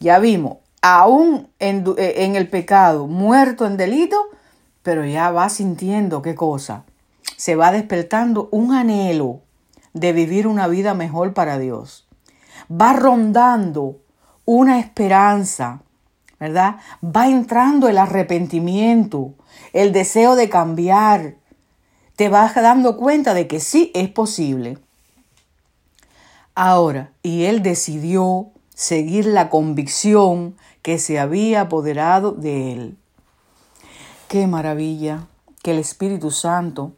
Ya 0.00 0.18
vimos, 0.18 0.56
aún 0.82 1.50
en, 1.58 1.84
en, 1.98 2.34
el 2.34 2.48
pecado, 2.48 3.06
muerto 3.06 3.66
en 3.66 3.76
delito, 3.76 4.16
pero 4.82 5.04
ya 5.04 5.30
va 5.30 5.48
sintiendo 5.50 6.22
qué 6.22 6.34
cosa. 6.34 6.84
Se 7.40 7.56
va 7.56 7.72
despertando 7.72 8.50
un 8.52 8.74
anhelo 8.74 9.40
de 9.94 10.12
vivir 10.12 10.46
una 10.46 10.68
vida 10.68 10.92
mejor 10.92 11.32
para 11.32 11.58
Dios. 11.58 12.06
Va 12.70 12.92
rondando 12.92 13.96
una 14.44 14.78
esperanza, 14.78 15.80
¿verdad? 16.38 16.76
Va 17.02 17.28
entrando 17.28 17.88
el 17.88 17.96
arrepentimiento, 17.96 19.32
el 19.72 19.90
deseo 19.90 20.36
de 20.36 20.50
cambiar. 20.50 21.36
Te 22.14 22.28
vas 22.28 22.54
dando 22.54 22.98
cuenta 22.98 23.32
de 23.32 23.46
que 23.46 23.58
sí 23.58 23.90
es 23.94 24.10
posible. 24.10 24.76
Ahora, 26.54 27.10
y 27.22 27.44
él 27.44 27.62
decidió 27.62 28.50
seguir 28.74 29.24
la 29.24 29.48
convicción 29.48 30.58
que 30.82 30.98
se 30.98 31.18
había 31.18 31.62
apoderado 31.62 32.32
de 32.32 32.74
él. 32.74 32.98
Qué 34.28 34.46
maravilla 34.46 35.26
que 35.62 35.70
el 35.70 35.78
Espíritu 35.78 36.30
Santo 36.30 36.96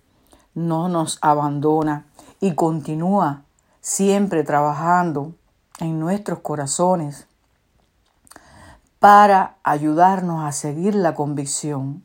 no 0.54 0.88
nos 0.88 1.18
abandona 1.22 2.06
y 2.40 2.54
continúa 2.54 3.42
siempre 3.80 4.44
trabajando 4.44 5.34
en 5.78 5.98
nuestros 5.98 6.40
corazones 6.40 7.26
para 8.98 9.56
ayudarnos 9.64 10.44
a 10.44 10.52
seguir 10.52 10.94
la 10.94 11.14
convicción 11.14 12.04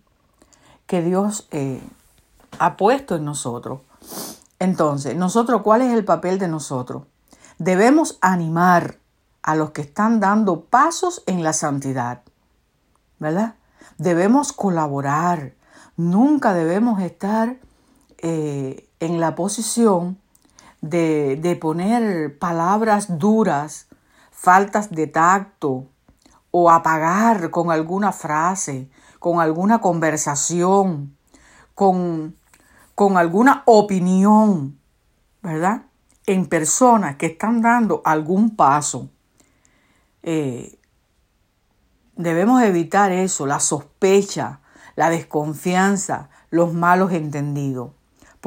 que 0.88 1.02
Dios 1.02 1.48
eh, 1.52 1.82
ha 2.58 2.78
puesto 2.78 3.16
en 3.16 3.26
nosotros. 3.26 3.82
Entonces, 4.60 5.16
nosotros, 5.16 5.62
¿cuál 5.62 5.84
es 5.84 5.94
el 5.94 6.06
papel 6.06 6.40
de 6.40 6.48
nosotros? 6.48 7.04
Debemos 7.60 8.18
animar 8.22 8.98
a 9.44 9.56
los 9.56 9.72
que 9.72 9.82
están 9.82 10.20
dando 10.20 10.62
pasos 10.62 11.24
en 11.28 11.44
la 11.44 11.54
santidad, 11.54 12.22
¿verdad? 13.20 13.56
Debemos 13.98 14.52
colaborar, 14.52 15.54
nunca 15.96 16.54
debemos 16.54 17.02
estar 17.02 17.58
eh, 18.20 18.90
en 19.00 19.20
la 19.20 19.36
posición 19.36 20.18
de, 20.82 21.58
poner 21.60 22.38
palabras 22.38 23.20
duras, 23.20 23.88
faltas 24.32 24.92
de 24.92 25.08
tacto 25.08 25.88
o 26.52 26.72
apagar 26.72 27.50
con 27.50 27.72
alguna 27.72 28.12
frase, 28.12 28.90
con 29.20 29.40
alguna 29.40 29.80
conversación, 29.80 31.16
con, 31.76 32.36
con 32.96 33.18
alguna 33.18 33.64
opinión, 33.66 34.80
¿verdad? 35.42 35.84
En 36.26 36.48
personas 36.48 37.16
que 37.16 37.28
están 37.28 37.62
dando 37.62 38.02
algún 38.04 38.56
paso. 38.56 39.10
Eh, 40.24 40.80
debemos 42.16 42.62
evitar 42.64 43.12
eso, 43.12 43.46
la 43.46 43.60
sospecha, 43.60 44.60
la 44.96 45.10
desconfianza, 45.10 46.30
los 46.50 46.74
malos 46.74 47.12
entendidos. 47.12 47.92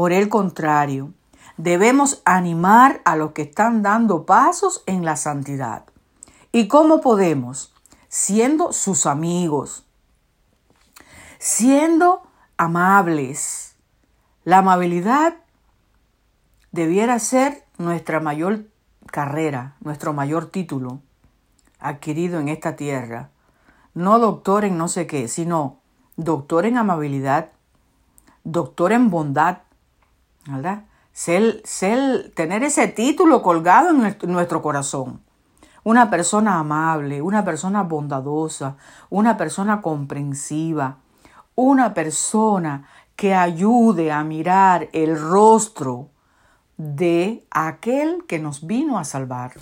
Por 0.00 0.14
el 0.14 0.30
contrario, 0.30 1.12
Debemos 1.58 2.22
animar 2.24 3.02
a 3.04 3.16
los 3.16 3.32
que 3.32 3.42
están 3.42 3.82
dando 3.82 4.24
pasos 4.24 4.82
en 4.86 5.04
la 5.04 5.14
santidad. 5.16 5.84
¿Y 6.52 6.68
cómo 6.68 7.02
podemos? 7.02 7.74
Siendo 8.08 8.72
sus 8.72 9.04
amigos, 9.04 9.84
siendo 11.38 12.22
amables. 12.56 13.76
La 14.44 14.58
amabilidad 14.60 15.34
debiera 16.72 17.18
ser 17.18 17.66
nuestra 17.76 18.20
mayor 18.20 18.64
carrera, 19.04 19.76
nuestro 19.80 20.14
mayor 20.14 20.46
título 20.46 21.00
adquirido 21.78 22.40
en 22.40 22.48
esta 22.48 22.74
tierra. 22.74 23.28
No 23.92 24.18
doctor 24.18 24.64
en 24.64 24.78
no 24.78 24.88
sé 24.88 25.06
qué, 25.06 25.28
sino 25.28 25.76
doctor 26.16 26.64
en 26.64 26.78
amabilidad, 26.78 27.50
doctor 28.44 28.92
en 28.92 29.10
bondad, 29.10 29.58
¿verdad? 30.46 30.84
ser, 31.12 32.32
tener 32.34 32.62
ese 32.62 32.88
título 32.88 33.42
colgado 33.42 33.90
en 33.90 34.32
nuestro 34.32 34.62
corazón. 34.62 35.20
Una 35.82 36.10
persona 36.10 36.58
amable, 36.58 37.22
una 37.22 37.44
persona 37.44 37.82
bondadosa, 37.82 38.76
una 39.08 39.36
persona 39.36 39.80
comprensiva, 39.80 40.98
una 41.54 41.94
persona 41.94 42.86
que 43.16 43.34
ayude 43.34 44.12
a 44.12 44.22
mirar 44.24 44.88
el 44.92 45.18
rostro 45.18 46.08
de 46.76 47.46
aquel 47.50 48.24
que 48.26 48.38
nos 48.38 48.66
vino 48.66 48.98
a 48.98 49.04
salvar. 49.04 49.52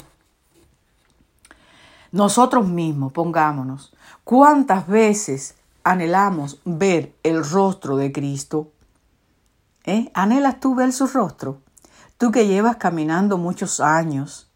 Nosotros 2.10 2.66
mismos, 2.66 3.12
pongámonos, 3.12 3.94
¿cuántas 4.24 4.86
veces 4.86 5.56
anhelamos 5.84 6.60
ver 6.64 7.14
el 7.22 7.48
rostro 7.48 7.96
de 7.96 8.12
Cristo? 8.12 8.70
¿Eh? 9.88 10.10
¿Anhelas 10.12 10.60
tú 10.60 10.74
ver 10.74 10.92
su 10.92 11.06
rostro? 11.06 11.62
Tú 12.18 12.30
que 12.30 12.46
llevas 12.46 12.76
caminando 12.76 13.38
muchos 13.38 13.80
años 13.80 14.50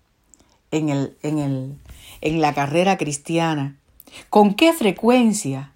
en, 0.70 0.90
el, 0.90 1.16
en, 1.22 1.38
el, 1.38 1.78
en 2.20 2.42
la 2.42 2.52
carrera 2.52 2.98
cristiana, 2.98 3.78
¿con 4.28 4.52
qué 4.52 4.74
frecuencia 4.74 5.72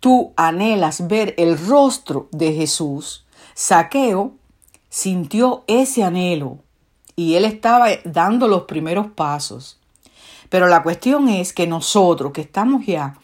tú 0.00 0.32
anhelas 0.34 1.06
ver 1.06 1.36
el 1.38 1.56
rostro 1.56 2.28
de 2.32 2.52
Jesús? 2.54 3.24
Saqueo 3.54 4.34
sintió 4.88 5.62
ese 5.68 6.02
anhelo 6.02 6.58
y 7.14 7.36
él 7.36 7.44
estaba 7.44 7.86
dando 8.04 8.48
los 8.48 8.62
primeros 8.62 9.06
pasos. 9.06 9.78
Pero 10.48 10.66
la 10.66 10.82
cuestión 10.82 11.28
es 11.28 11.52
que 11.52 11.68
nosotros 11.68 12.32
que 12.32 12.40
estamos 12.40 12.84
ya, 12.86 13.20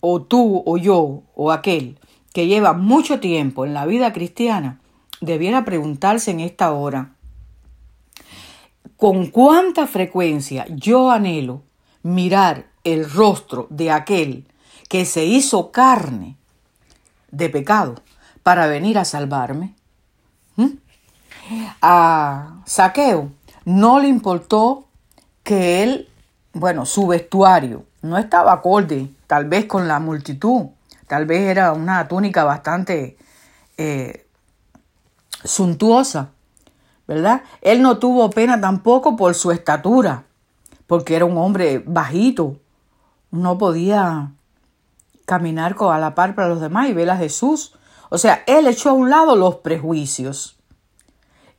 o 0.00 0.22
tú 0.22 0.64
o 0.66 0.76
yo 0.76 1.22
o 1.36 1.52
aquel 1.52 2.00
que 2.32 2.48
lleva 2.48 2.72
mucho 2.72 3.20
tiempo 3.20 3.64
en 3.64 3.74
la 3.74 3.86
vida 3.86 4.12
cristiana, 4.12 4.80
debiera 5.24 5.64
preguntarse 5.64 6.30
en 6.30 6.40
esta 6.40 6.72
hora, 6.72 7.12
¿con 8.96 9.26
cuánta 9.26 9.86
frecuencia 9.86 10.66
yo 10.68 11.10
anhelo 11.10 11.62
mirar 12.02 12.66
el 12.84 13.10
rostro 13.10 13.66
de 13.70 13.90
aquel 13.90 14.46
que 14.88 15.04
se 15.04 15.24
hizo 15.24 15.72
carne 15.72 16.36
de 17.30 17.48
pecado 17.48 17.96
para 18.42 18.66
venir 18.66 18.98
a 18.98 19.04
salvarme? 19.04 19.74
¿Mm? 20.56 20.68
A 21.82 22.62
Saqueo 22.64 23.30
no 23.64 24.00
le 24.00 24.08
importó 24.08 24.86
que 25.42 25.82
él, 25.82 26.08
bueno, 26.52 26.86
su 26.86 27.06
vestuario 27.06 27.84
no 28.02 28.18
estaba 28.18 28.52
acorde 28.52 29.10
tal 29.26 29.46
vez 29.46 29.66
con 29.66 29.88
la 29.88 29.98
multitud, 30.00 30.66
tal 31.06 31.26
vez 31.26 31.42
era 31.42 31.72
una 31.72 32.06
túnica 32.08 32.44
bastante 32.44 33.16
eh, 33.76 34.23
suntuosa, 35.44 36.30
¿verdad? 37.06 37.42
Él 37.60 37.82
no 37.82 37.98
tuvo 37.98 38.30
pena 38.30 38.60
tampoco 38.60 39.16
por 39.16 39.34
su 39.34 39.52
estatura, 39.52 40.24
porque 40.86 41.16
era 41.16 41.24
un 41.24 41.36
hombre 41.36 41.82
bajito, 41.86 42.56
no 43.30 43.58
podía 43.58 44.32
caminar 45.26 45.76
a 45.78 45.98
la 45.98 46.14
par 46.14 46.34
para 46.34 46.48
los 46.48 46.60
demás 46.60 46.88
y 46.88 46.92
ver 46.92 47.10
a 47.10 47.16
Jesús. 47.16 47.74
O 48.10 48.18
sea, 48.18 48.42
él 48.46 48.66
echó 48.66 48.90
a 48.90 48.94
un 48.94 49.10
lado 49.10 49.36
los 49.36 49.56
prejuicios. 49.56 50.56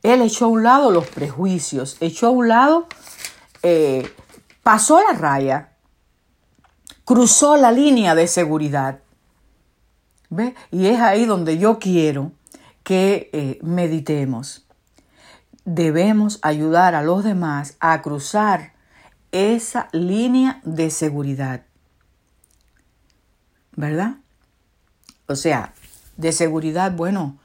Él 0.02 0.22
echó 0.22 0.46
a 0.46 0.48
un 0.48 0.62
lado 0.62 0.90
los 0.90 1.06
prejuicios, 1.08 1.96
echó 2.00 2.28
a 2.28 2.30
un 2.30 2.48
lado, 2.48 2.86
eh, 3.62 4.12
pasó 4.62 5.02
la 5.02 5.18
raya, 5.18 5.72
cruzó 7.04 7.56
la 7.56 7.72
línea 7.72 8.14
de 8.14 8.28
seguridad. 8.28 9.00
¿Ve? 10.28 10.54
Y 10.70 10.86
es 10.86 11.00
ahí 11.00 11.24
donde 11.24 11.58
yo 11.58 11.78
quiero 11.78 12.32
que 12.86 13.30
eh, 13.32 13.58
meditemos. 13.62 14.64
Debemos 15.64 16.38
ayudar 16.42 16.94
a 16.94 17.02
los 17.02 17.24
demás 17.24 17.76
a 17.80 18.00
cruzar 18.00 18.74
esa 19.32 19.88
línea 19.90 20.60
de 20.62 20.90
seguridad. 20.90 21.62
¿Verdad? 23.74 24.18
O 25.26 25.34
sea, 25.34 25.74
de 26.16 26.30
seguridad, 26.30 26.92
bueno, 26.92 27.40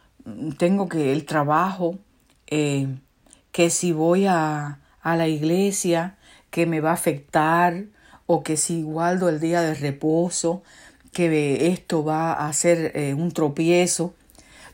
tengo 0.60 0.88
que 0.88 1.12
el 1.12 1.26
trabajo, 1.26 1.98
eh, 2.46 3.00
que 3.52 3.72
si 3.72 3.94
voy 3.94 4.28
a, 4.28 4.80
a 5.02 5.16
la 5.16 5.28
iglesia, 5.28 6.20
que 6.52 6.68
me 6.68 6.82
va 6.82 6.92
a 6.92 6.94
afectar, 6.94 7.86
o 8.28 8.44
que 8.44 8.58
si 8.58 8.84
guardo 8.84 9.28
el 9.28 9.40
día 9.40 9.62
de 9.62 9.74
reposo, 9.74 10.62
que 11.12 11.68
esto 11.70 12.04
va 12.04 12.34
a 12.34 12.54
ser 12.54 12.92
eh, 12.94 13.16
un 13.16 13.32
tropiezo. 13.32 14.14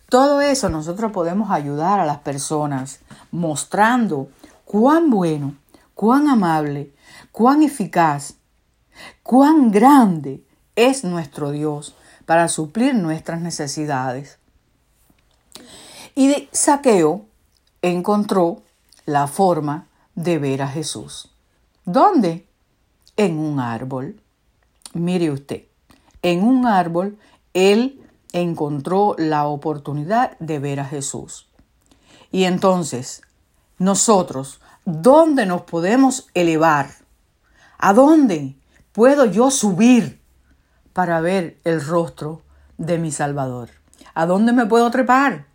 Todo 0.09 0.39
eso 0.39 0.69
nosotros 0.69 1.11
podemos 1.11 1.51
ayudar 1.51 1.99
a 1.99 2.05
las 2.05 2.19
personas 2.19 2.99
mostrando 3.31 4.29
cuán 4.63 5.09
bueno, 5.09 5.55
cuán 5.93 6.29
amable, 6.29 6.93
cuán 7.31 7.61
eficaz, 7.61 8.35
cuán 9.21 9.71
grande 9.71 10.43
es 10.75 11.03
nuestro 11.03 11.51
Dios 11.51 11.95
para 12.25 12.47
suplir 12.47 12.95
nuestras 12.95 13.41
necesidades. 13.41 14.39
Y 16.15 16.47
Saqueo 16.51 17.25
encontró 17.81 18.63
la 19.05 19.27
forma 19.27 19.87
de 20.15 20.39
ver 20.39 20.61
a 20.61 20.67
Jesús. 20.67 21.31
¿Dónde? 21.85 22.47
En 23.17 23.37
un 23.39 23.59
árbol. 23.59 24.21
Mire 24.93 25.31
usted, 25.31 25.63
en 26.21 26.43
un 26.43 26.65
árbol 26.65 27.17
él 27.53 28.06
encontró 28.37 29.15
la 29.17 29.45
oportunidad 29.45 30.37
de 30.39 30.59
ver 30.59 30.79
a 30.79 30.85
Jesús. 30.85 31.47
Y 32.31 32.43
entonces, 32.43 33.21
nosotros, 33.77 34.59
¿dónde 34.85 35.45
nos 35.45 35.61
podemos 35.63 36.27
elevar? 36.33 36.89
¿A 37.77 37.93
dónde 37.93 38.55
puedo 38.91 39.25
yo 39.25 39.51
subir 39.51 40.21
para 40.93 41.21
ver 41.21 41.59
el 41.63 41.85
rostro 41.85 42.41
de 42.77 42.97
mi 42.97 43.11
Salvador? 43.11 43.69
¿A 44.13 44.25
dónde 44.25 44.53
me 44.53 44.65
puedo 44.65 44.89
trepar? 44.89 45.45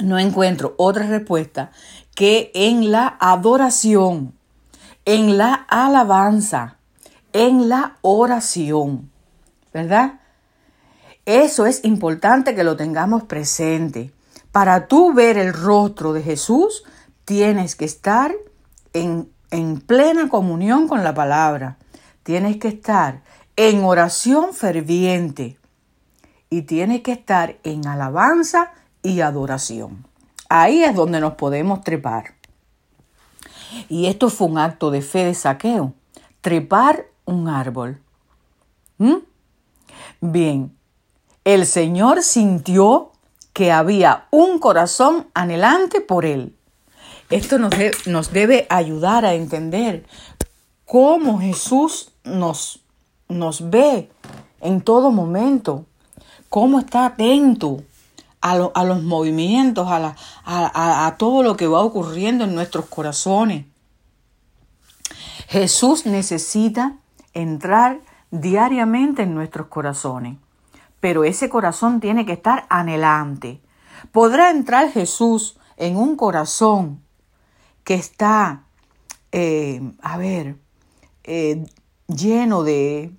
No 0.00 0.18
encuentro 0.18 0.74
otra 0.78 1.06
respuesta 1.06 1.70
que 2.14 2.50
en 2.54 2.90
la 2.90 3.16
adoración, 3.20 4.34
en 5.04 5.36
la 5.36 5.54
alabanza, 5.54 6.78
en 7.32 7.68
la 7.68 7.98
oración, 8.02 9.10
¿verdad? 9.72 10.20
Eso 11.26 11.66
es 11.66 11.84
importante 11.84 12.54
que 12.54 12.64
lo 12.64 12.76
tengamos 12.76 13.24
presente. 13.24 14.12
Para 14.52 14.86
tú 14.86 15.12
ver 15.12 15.38
el 15.38 15.52
rostro 15.52 16.12
de 16.12 16.22
Jesús, 16.22 16.84
tienes 17.24 17.76
que 17.76 17.86
estar 17.86 18.34
en, 18.92 19.30
en 19.50 19.80
plena 19.80 20.28
comunión 20.28 20.86
con 20.86 21.02
la 21.02 21.14
palabra. 21.14 21.78
Tienes 22.22 22.58
que 22.58 22.68
estar 22.68 23.22
en 23.56 23.84
oración 23.84 24.52
ferviente 24.52 25.58
y 26.50 26.62
tienes 26.62 27.02
que 27.02 27.12
estar 27.12 27.56
en 27.64 27.86
alabanza 27.86 28.72
y 29.02 29.20
adoración. 29.20 30.06
Ahí 30.48 30.84
es 30.84 30.94
donde 30.94 31.20
nos 31.20 31.34
podemos 31.34 31.82
trepar. 31.82 32.34
Y 33.88 34.06
esto 34.06 34.30
fue 34.30 34.48
un 34.48 34.58
acto 34.58 34.90
de 34.90 35.02
fe 35.02 35.24
de 35.24 35.34
saqueo, 35.34 35.94
trepar 36.40 37.06
un 37.24 37.48
árbol. 37.48 38.00
¿Mm? 38.98 39.16
Bien, 40.20 40.76
el 41.44 41.66
Señor 41.66 42.22
sintió 42.22 43.12
que 43.52 43.70
había 43.70 44.26
un 44.30 44.58
corazón 44.58 45.28
anhelante 45.34 46.00
por 46.00 46.24
Él. 46.24 46.56
Esto 47.30 47.58
nos, 47.58 48.32
debe 48.32 48.66
ayudar 48.68 49.24
a 49.24 49.34
entender 49.34 50.06
cómo 50.84 51.38
Jesús 51.40 52.12
nos, 52.24 52.80
nos 53.28 53.70
ve 53.70 54.10
en 54.60 54.80
todo 54.80 55.10
momento, 55.10 55.86
cómo 56.48 56.78
está 56.78 57.06
atento 57.06 57.82
a, 58.40 58.56
los 58.56 59.02
movimientos, 59.02 59.86
a, 59.88 60.16
a 60.44 61.16
todo 61.16 61.42
lo 61.42 61.56
que 61.56 61.66
va 61.66 61.80
ocurriendo 61.80 62.44
en 62.44 62.54
nuestros 62.54 62.86
corazones. 62.86 63.66
Jesús 65.48 66.04
necesita 66.04 66.96
entrar 67.32 68.00
diariamente 68.30 69.22
en 69.22 69.34
nuestros 69.34 69.68
corazones 69.68 70.36
pero 71.04 71.24
ese 71.24 71.50
corazón 71.50 72.00
tiene 72.00 72.24
que 72.24 72.32
estar 72.32 72.64
anhelante. 72.70 73.60
¿Podrá 74.10 74.50
entrar 74.50 74.90
Jesús 74.90 75.58
en 75.76 75.98
un 75.98 76.16
corazón 76.16 77.02
que 77.84 77.92
está, 77.92 78.64
eh, 79.30 79.82
a 80.00 80.16
ver, 80.16 80.56
eh, 81.24 81.66
lleno 82.06 82.62
de, 82.62 83.10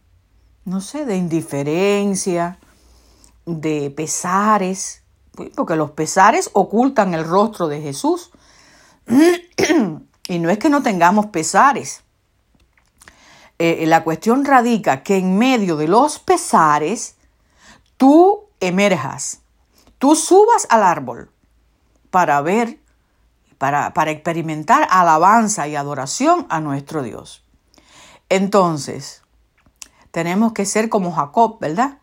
no 0.63 0.81
sé, 0.81 1.05
de 1.05 1.15
indiferencia, 1.15 2.57
de 3.45 3.93
pesares, 3.95 5.03
porque 5.53 5.75
los 5.75 5.91
pesares 5.91 6.49
ocultan 6.53 7.13
el 7.13 7.23
rostro 7.23 7.67
de 7.67 7.81
Jesús. 7.83 8.31
y 10.27 10.39
no 10.39 10.49
es 10.49 10.57
que 10.57 10.69
no 10.69 10.81
tengamos 10.81 11.27
pesares. 11.27 12.01
Eh, 13.59 13.85
la 13.85 14.03
cuestión 14.03 14.43
radica 14.43 15.03
que 15.03 15.17
en 15.17 15.37
medio 15.37 15.77
de 15.77 15.87
los 15.87 16.17
pesares 16.17 17.14
tú 17.97 18.45
emerjas, 18.59 19.41
tú 19.97 20.15
subas 20.15 20.67
al 20.69 20.83
árbol 20.83 21.31
para 22.09 22.41
ver, 22.41 22.79
para, 23.57 23.93
para 23.93 24.11
experimentar 24.11 24.87
alabanza 24.89 25.67
y 25.67 25.75
adoración 25.75 26.45
a 26.49 26.59
nuestro 26.59 27.03
Dios. 27.03 27.43
Entonces, 28.29 29.21
tenemos 30.11 30.53
que 30.53 30.65
ser 30.65 30.89
como 30.89 31.11
Jacob, 31.11 31.59
¿verdad? 31.59 31.99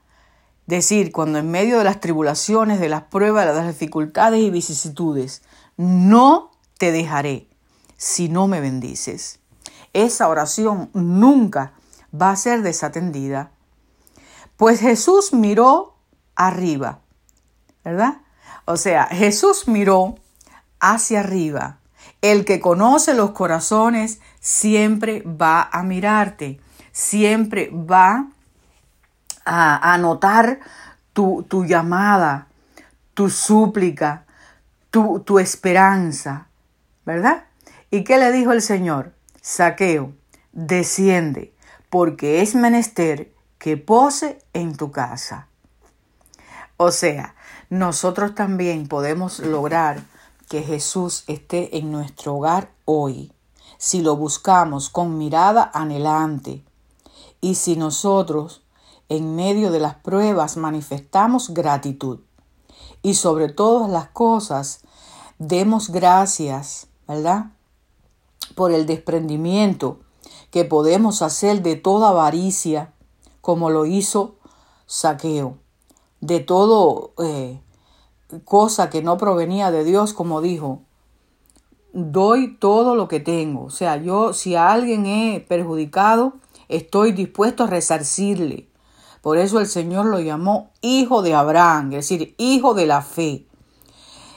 Decir, 0.67 1.13
cuando 1.13 1.39
en 1.39 1.51
medio 1.51 1.79
de 1.79 1.85
las 1.85 2.01
tribulaciones, 2.01 2.79
de 2.79 2.89
las 2.89 3.03
pruebas, 3.05 3.47
de 3.47 3.55
las 3.55 3.67
dificultades 3.67 4.41
y 4.41 4.51
vicisitudes, 4.51 5.43
no 5.77 6.51
te 6.79 6.93
dejaré 6.93 7.49
si 7.97 8.29
no 8.29 8.49
me 8.49 8.61
bendices. 8.61 9.41
Esa 9.93 10.29
oración 10.29 10.91
nunca 10.93 11.73
va 12.15 12.31
a 12.31 12.37
ser 12.37 12.63
desatendida 12.63 13.51
pues 14.63 14.79
Jesús 14.79 15.33
miró 15.33 15.97
arriba, 16.37 17.01
¿verdad? 17.85 18.19
O 18.65 18.77
sea, 18.77 19.07
Jesús 19.07 19.67
miró 19.67 20.15
hacia 20.79 21.19
arriba. 21.19 21.79
El 22.21 22.45
que 22.45 22.61
conoce 22.61 23.13
los 23.13 23.33
corazones 23.33 24.21
siempre 24.39 25.23
va 25.23 25.69
a 25.73 25.83
mirarte, 25.83 26.61
siempre 26.93 27.73
va 27.73 28.29
a, 29.45 29.95
anotar 29.95 30.61
tu, 31.13 31.45
tu, 31.49 31.65
llamada, 31.65 32.47
tu 33.15 33.31
súplica, 33.31 34.27
tu, 34.93 35.25
tu 35.27 35.41
esperanza, 35.41 36.47
¿verdad? 37.05 37.47
¿Y 37.91 38.05
qué 38.05 38.17
le 38.17 38.31
dijo 38.31 38.53
el 38.53 38.63
Señor? 38.63 39.13
Saqueo, 39.41 40.13
desciende, 40.53 41.53
porque 41.91 42.43
es 42.43 42.55
menester 42.55 43.32
que 43.63 43.77
pose 43.77 44.41
en 44.55 44.77
tu 44.77 44.91
casa. 44.91 45.47
O 46.79 46.91
sea, 46.91 47.37
nosotros 47.71 48.35
también 48.35 48.89
podemos 48.89 49.39
lograr 49.39 50.03
que 50.49 50.65
Jesús 50.65 51.23
esté 51.29 51.79
en 51.79 51.93
nuestro 51.93 52.35
hogar 52.35 52.73
hoy, 52.87 53.31
si 53.79 54.01
lo 54.01 54.17
buscamos 54.17 54.91
con 54.91 55.17
mirada 55.17 55.71
anhelante 55.75 56.65
y 57.41 57.55
si 57.55 57.77
nosotros 57.77 58.65
en 59.09 59.37
medio 59.37 59.71
de 59.71 59.79
las 59.79 59.95
pruebas 59.95 60.57
manifestamos 60.57 61.55
gratitud 61.55 62.19
y 63.01 63.15
sobre 63.15 63.49
todas 63.49 63.89
las 63.89 64.09
cosas 64.09 64.81
demos 65.39 65.91
gracias, 65.91 66.89
¿verdad? 67.07 67.53
Por 68.57 68.73
el 68.73 68.87
desprendimiento 68.87 70.01
que 70.51 70.65
podemos 70.65 71.23
hacer 71.23 71.63
de 71.63 71.77
toda 71.77 72.09
avaricia, 72.09 72.93
como 73.43 73.69
lo 73.69 73.85
hizo 73.85 74.37
Saqueo, 74.87 75.59
de 76.21 76.41
todo 76.41 77.13
eh, 77.23 77.61
cosa 78.45 78.89
que 78.89 79.03
no 79.03 79.19
provenía 79.19 79.71
de 79.71 79.85
Dios, 79.85 80.15
como 80.15 80.41
dijo, 80.41 80.81
doy 81.93 82.57
todo 82.57 82.95
lo 82.95 83.09
que 83.09 83.21
tengo. 83.21 83.65
O 83.65 83.71
sea, 83.71 83.97
yo 83.97 84.33
si 84.33 84.55
a 84.55 84.73
alguien 84.73 85.05
he 85.05 85.41
perjudicado, 85.47 86.35
estoy 86.69 87.13
dispuesto 87.13 87.65
a 87.65 87.67
resarcirle. 87.67 88.69
Por 89.21 89.39
eso 89.39 89.61
el 89.61 89.67
Señor 89.67 90.07
lo 90.07 90.21
llamó 90.21 90.71
hijo 90.81 91.23
de 91.23 91.35
Abraham, 91.35 91.93
es 91.93 92.09
decir, 92.09 92.35
hijo 92.39 92.75
de 92.75 92.87
la 92.87 93.03
fe. 93.03 93.47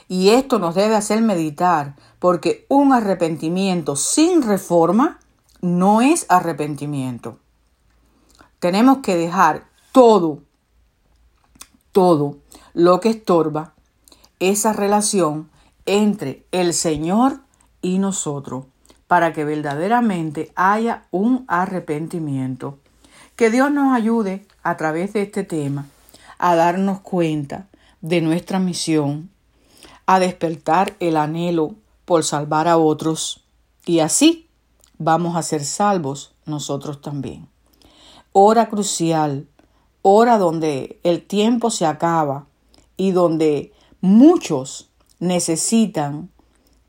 Y 0.08 0.28
esto 0.30 0.58
nos 0.58 0.74
debe 0.74 0.94
hacer 0.94 1.22
meditar, 1.22 1.96
porque 2.18 2.66
un 2.68 2.92
arrepentimiento 2.92 3.96
sin 3.96 4.42
reforma 4.42 5.18
no 5.60 6.00
es 6.02 6.26
arrepentimiento. 6.28 7.38
Tenemos 8.58 8.98
que 8.98 9.16
dejar 9.16 9.66
todo, 9.92 10.42
todo 11.92 12.38
lo 12.74 13.00
que 13.00 13.10
estorba 13.10 13.74
esa 14.38 14.72
relación 14.72 15.50
entre 15.84 16.44
el 16.52 16.74
Señor 16.74 17.40
y 17.82 17.98
nosotros 17.98 18.64
para 19.06 19.32
que 19.32 19.44
verdaderamente 19.44 20.52
haya 20.56 21.04
un 21.10 21.44
arrepentimiento. 21.48 22.78
Que 23.36 23.50
Dios 23.50 23.70
nos 23.70 23.94
ayude 23.94 24.46
a 24.62 24.76
través 24.76 25.12
de 25.12 25.22
este 25.22 25.44
tema 25.44 25.86
a 26.38 26.54
darnos 26.54 27.00
cuenta 27.00 27.68
de 28.00 28.20
nuestra 28.20 28.58
misión, 28.58 29.30
a 30.06 30.18
despertar 30.18 30.96
el 31.00 31.16
anhelo 31.16 31.74
por 32.04 32.24
salvar 32.24 32.68
a 32.68 32.78
otros 32.78 33.44
y 33.84 34.00
así 34.00 34.48
vamos 34.98 35.36
a 35.36 35.42
ser 35.42 35.64
salvos 35.64 36.34
nosotros 36.44 37.00
también. 37.00 37.48
Hora 38.38 38.68
crucial, 38.68 39.48
hora 40.02 40.36
donde 40.36 41.00
el 41.04 41.26
tiempo 41.26 41.70
se 41.70 41.86
acaba 41.86 42.44
y 42.98 43.12
donde 43.12 43.72
muchos 44.02 44.90
necesitan, 45.20 46.28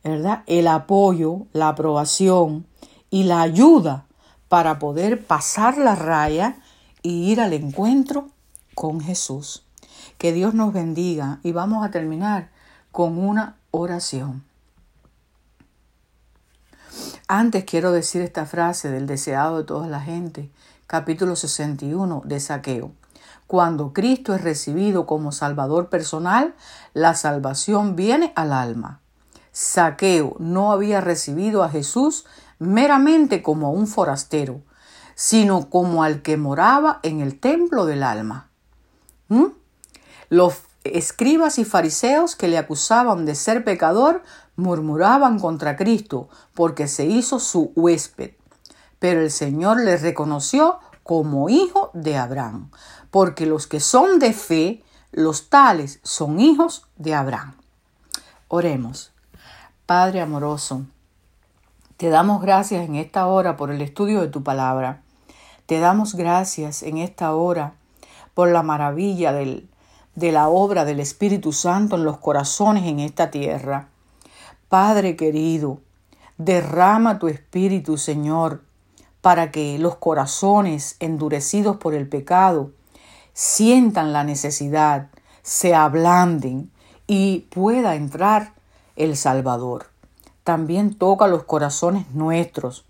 ¿verdad? 0.03 0.43
El 0.45 0.67
apoyo, 0.67 1.47
la 1.53 1.69
aprobación 1.69 2.67
y 3.09 3.23
la 3.23 3.39
ayuda 3.39 4.07
para 4.49 4.77
poder 4.77 5.25
pasar 5.25 5.77
la 5.77 5.95
raya 5.95 6.57
y 7.01 7.31
ir 7.31 7.39
al 7.39 7.53
encuentro 7.53 8.27
con 8.75 8.99
Jesús. 8.99 9.63
Que 10.17 10.33
Dios 10.33 10.53
nos 10.53 10.73
bendiga 10.73 11.39
y 11.43 11.53
vamos 11.53 11.85
a 11.85 11.91
terminar 11.91 12.49
con 12.91 13.17
una 13.17 13.55
oración. 13.71 14.43
Antes 17.29 17.63
quiero 17.63 17.93
decir 17.93 18.21
esta 18.21 18.45
frase 18.45 18.89
del 18.89 19.07
deseado 19.07 19.59
de 19.59 19.63
toda 19.63 19.87
la 19.87 20.01
gente, 20.01 20.49
capítulo 20.87 21.35
61 21.35 22.23
de 22.25 22.39
Saqueo. 22.39 22.91
Cuando 23.45 23.91
Cristo 23.91 24.33
es 24.33 24.41
recibido 24.41 25.05
como 25.05 25.33
Salvador 25.33 25.89
personal, 25.89 26.55
la 26.93 27.13
salvación 27.13 27.97
viene 27.97 28.31
al 28.35 28.53
alma. 28.53 29.01
Saqueo 29.51 30.37
no 30.39 30.71
había 30.71 31.01
recibido 31.01 31.63
a 31.63 31.69
Jesús 31.69 32.25
meramente 32.57 33.43
como 33.43 33.71
un 33.71 33.87
forastero, 33.87 34.61
sino 35.13 35.69
como 35.69 36.03
al 36.03 36.21
que 36.21 36.37
moraba 36.37 36.99
en 37.03 37.19
el 37.19 37.37
templo 37.39 37.85
del 37.85 38.03
alma. 38.03 38.49
¿Mm? 39.27 39.47
Los 40.29 40.61
escribas 40.85 41.59
y 41.59 41.65
fariseos 41.65 42.37
que 42.37 42.47
le 42.47 42.57
acusaban 42.57 43.25
de 43.25 43.35
ser 43.35 43.65
pecador 43.65 44.23
murmuraban 44.55 45.39
contra 45.39 45.75
Cristo 45.75 46.29
porque 46.53 46.87
se 46.87 47.05
hizo 47.05 47.39
su 47.39 47.73
huésped. 47.75 48.31
Pero 48.99 49.21
el 49.21 49.31
Señor 49.31 49.81
le 49.83 49.97
reconoció 49.97 50.79
como 51.03 51.49
hijo 51.49 51.91
de 51.93 52.17
Abraham 52.17 52.69
porque 53.11 53.45
los 53.45 53.67
que 53.67 53.79
son 53.79 54.19
de 54.19 54.33
fe, 54.33 54.83
los 55.11 55.49
tales 55.49 55.99
son 56.03 56.39
hijos 56.39 56.85
de 56.97 57.15
Abraham. 57.15 57.55
Oremos. 58.47 59.11
Padre 59.85 60.21
amoroso, 60.21 60.85
te 61.95 62.09
damos 62.09 62.41
gracias 62.41 62.85
en 62.85 62.95
esta 62.95 63.25
hora 63.27 63.55
por 63.55 63.71
el 63.71 63.81
estudio 63.81 64.21
de 64.21 64.27
tu 64.27 64.43
palabra. 64.43 65.01
Te 65.65 65.79
damos 65.79 66.15
gracias 66.15 66.83
en 66.83 66.97
esta 66.97 67.33
hora 67.33 67.73
por 68.33 68.49
la 68.49 68.63
maravilla 68.63 69.31
del, 69.31 69.69
de 70.15 70.31
la 70.31 70.49
obra 70.49 70.85
del 70.85 70.99
Espíritu 70.99 71.53
Santo 71.53 71.95
en 71.95 72.03
los 72.03 72.17
corazones 72.17 72.83
en 72.85 72.99
esta 72.99 73.31
tierra. 73.31 73.87
Padre 74.69 75.15
querido, 75.15 75.79
derrama 76.37 77.17
tu 77.17 77.29
Espíritu, 77.29 77.97
Señor, 77.97 78.61
para 79.27 79.51
que 79.51 79.77
los 79.77 79.97
corazones 79.97 80.95
endurecidos 81.01 81.75
por 81.75 81.93
el 81.93 82.07
pecado 82.07 82.71
sientan 83.33 84.13
la 84.13 84.23
necesidad, 84.23 85.09
se 85.41 85.75
ablanden 85.75 86.71
y 87.07 87.39
pueda 87.49 87.95
entrar 87.95 88.53
el 88.95 89.17
Salvador. 89.17 89.87
También 90.45 90.93
toca 90.93 91.27
los 91.27 91.43
corazones 91.43 92.09
nuestros 92.13 92.85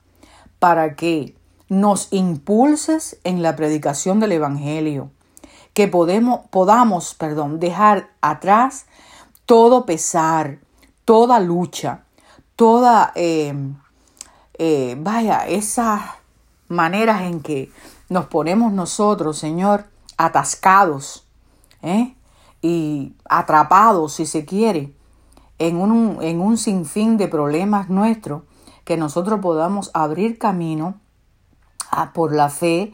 para 0.60 0.96
que 0.96 1.36
nos 1.70 2.14
impulses 2.14 3.18
en 3.24 3.42
la 3.42 3.56
predicación 3.56 4.20
del 4.20 4.34
Evangelio, 4.34 5.10
que 5.74 5.88
podemos, 5.88 6.42
podamos 6.52 7.16
perdón, 7.16 7.60
dejar 7.60 8.12
atrás 8.22 8.86
todo 9.48 9.88
pesar, 9.88 10.60
toda 11.04 11.40
lucha, 11.40 12.04
toda, 12.56 13.12
eh, 13.16 13.56
eh, 14.60 14.96
vaya, 15.00 15.48
esas 15.48 16.02
maneras 16.68 17.22
en 17.22 17.42
que 17.42 17.72
nos 18.10 18.26
ponemos 18.26 18.72
nosotros, 18.72 19.38
Señor, 19.38 19.86
atascados 20.18 21.26
¿eh? 21.82 22.16
y 22.62 23.14
atrapados, 23.30 24.14
si 24.14 24.26
se 24.26 24.46
quiere, 24.46 24.94
en 25.60 25.78
un, 25.78 26.22
en 26.22 26.42
un 26.42 26.58
sinfín 26.58 27.18
de 27.18 27.28
problemas 27.28 27.90
nuestros, 27.90 28.44
que 28.84 28.98
nosotros 28.98 29.40
podamos 29.42 29.92
abrir 29.94 30.38
camino 30.38 30.96
a, 31.92 32.14
por 32.14 32.34
la 32.34 32.50
fe 32.50 32.94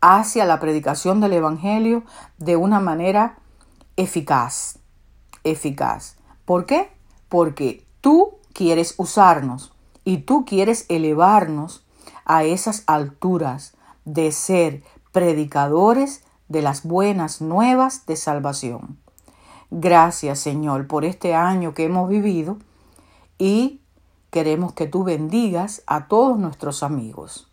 hacia 0.00 0.44
la 0.44 0.60
predicación 0.60 1.20
del 1.20 1.32
Evangelio 1.32 2.04
de 2.38 2.56
una 2.56 2.80
manera 2.80 3.38
eficaz, 3.96 4.78
eficaz. 5.44 6.16
¿Por 6.44 6.66
qué? 6.66 6.92
Porque 7.28 7.86
tú 8.00 8.34
quieres 8.52 8.94
usarnos 8.98 9.72
y 10.04 10.18
tú 10.18 10.44
quieres 10.44 10.86
elevarnos 10.88 11.81
a 12.24 12.44
esas 12.44 12.84
alturas 12.86 13.74
de 14.04 14.32
ser 14.32 14.82
predicadores 15.12 16.24
de 16.48 16.62
las 16.62 16.82
buenas 16.82 17.40
nuevas 17.40 18.06
de 18.06 18.16
salvación. 18.16 18.98
Gracias 19.70 20.38
Señor 20.38 20.86
por 20.86 21.04
este 21.04 21.34
año 21.34 21.74
que 21.74 21.84
hemos 21.84 22.08
vivido 22.08 22.58
y 23.38 23.80
queremos 24.30 24.72
que 24.72 24.86
tú 24.86 25.04
bendigas 25.04 25.82
a 25.86 26.08
todos 26.08 26.38
nuestros 26.38 26.82
amigos. 26.82 27.48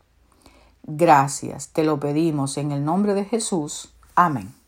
Gracias, 0.83 1.69
te 1.69 1.83
lo 1.83 1.99
pedimos 1.99 2.57
en 2.57 2.71
el 2.71 2.83
nombre 2.83 3.13
de 3.13 3.25
Jesús. 3.25 3.93
Amén. 4.15 4.58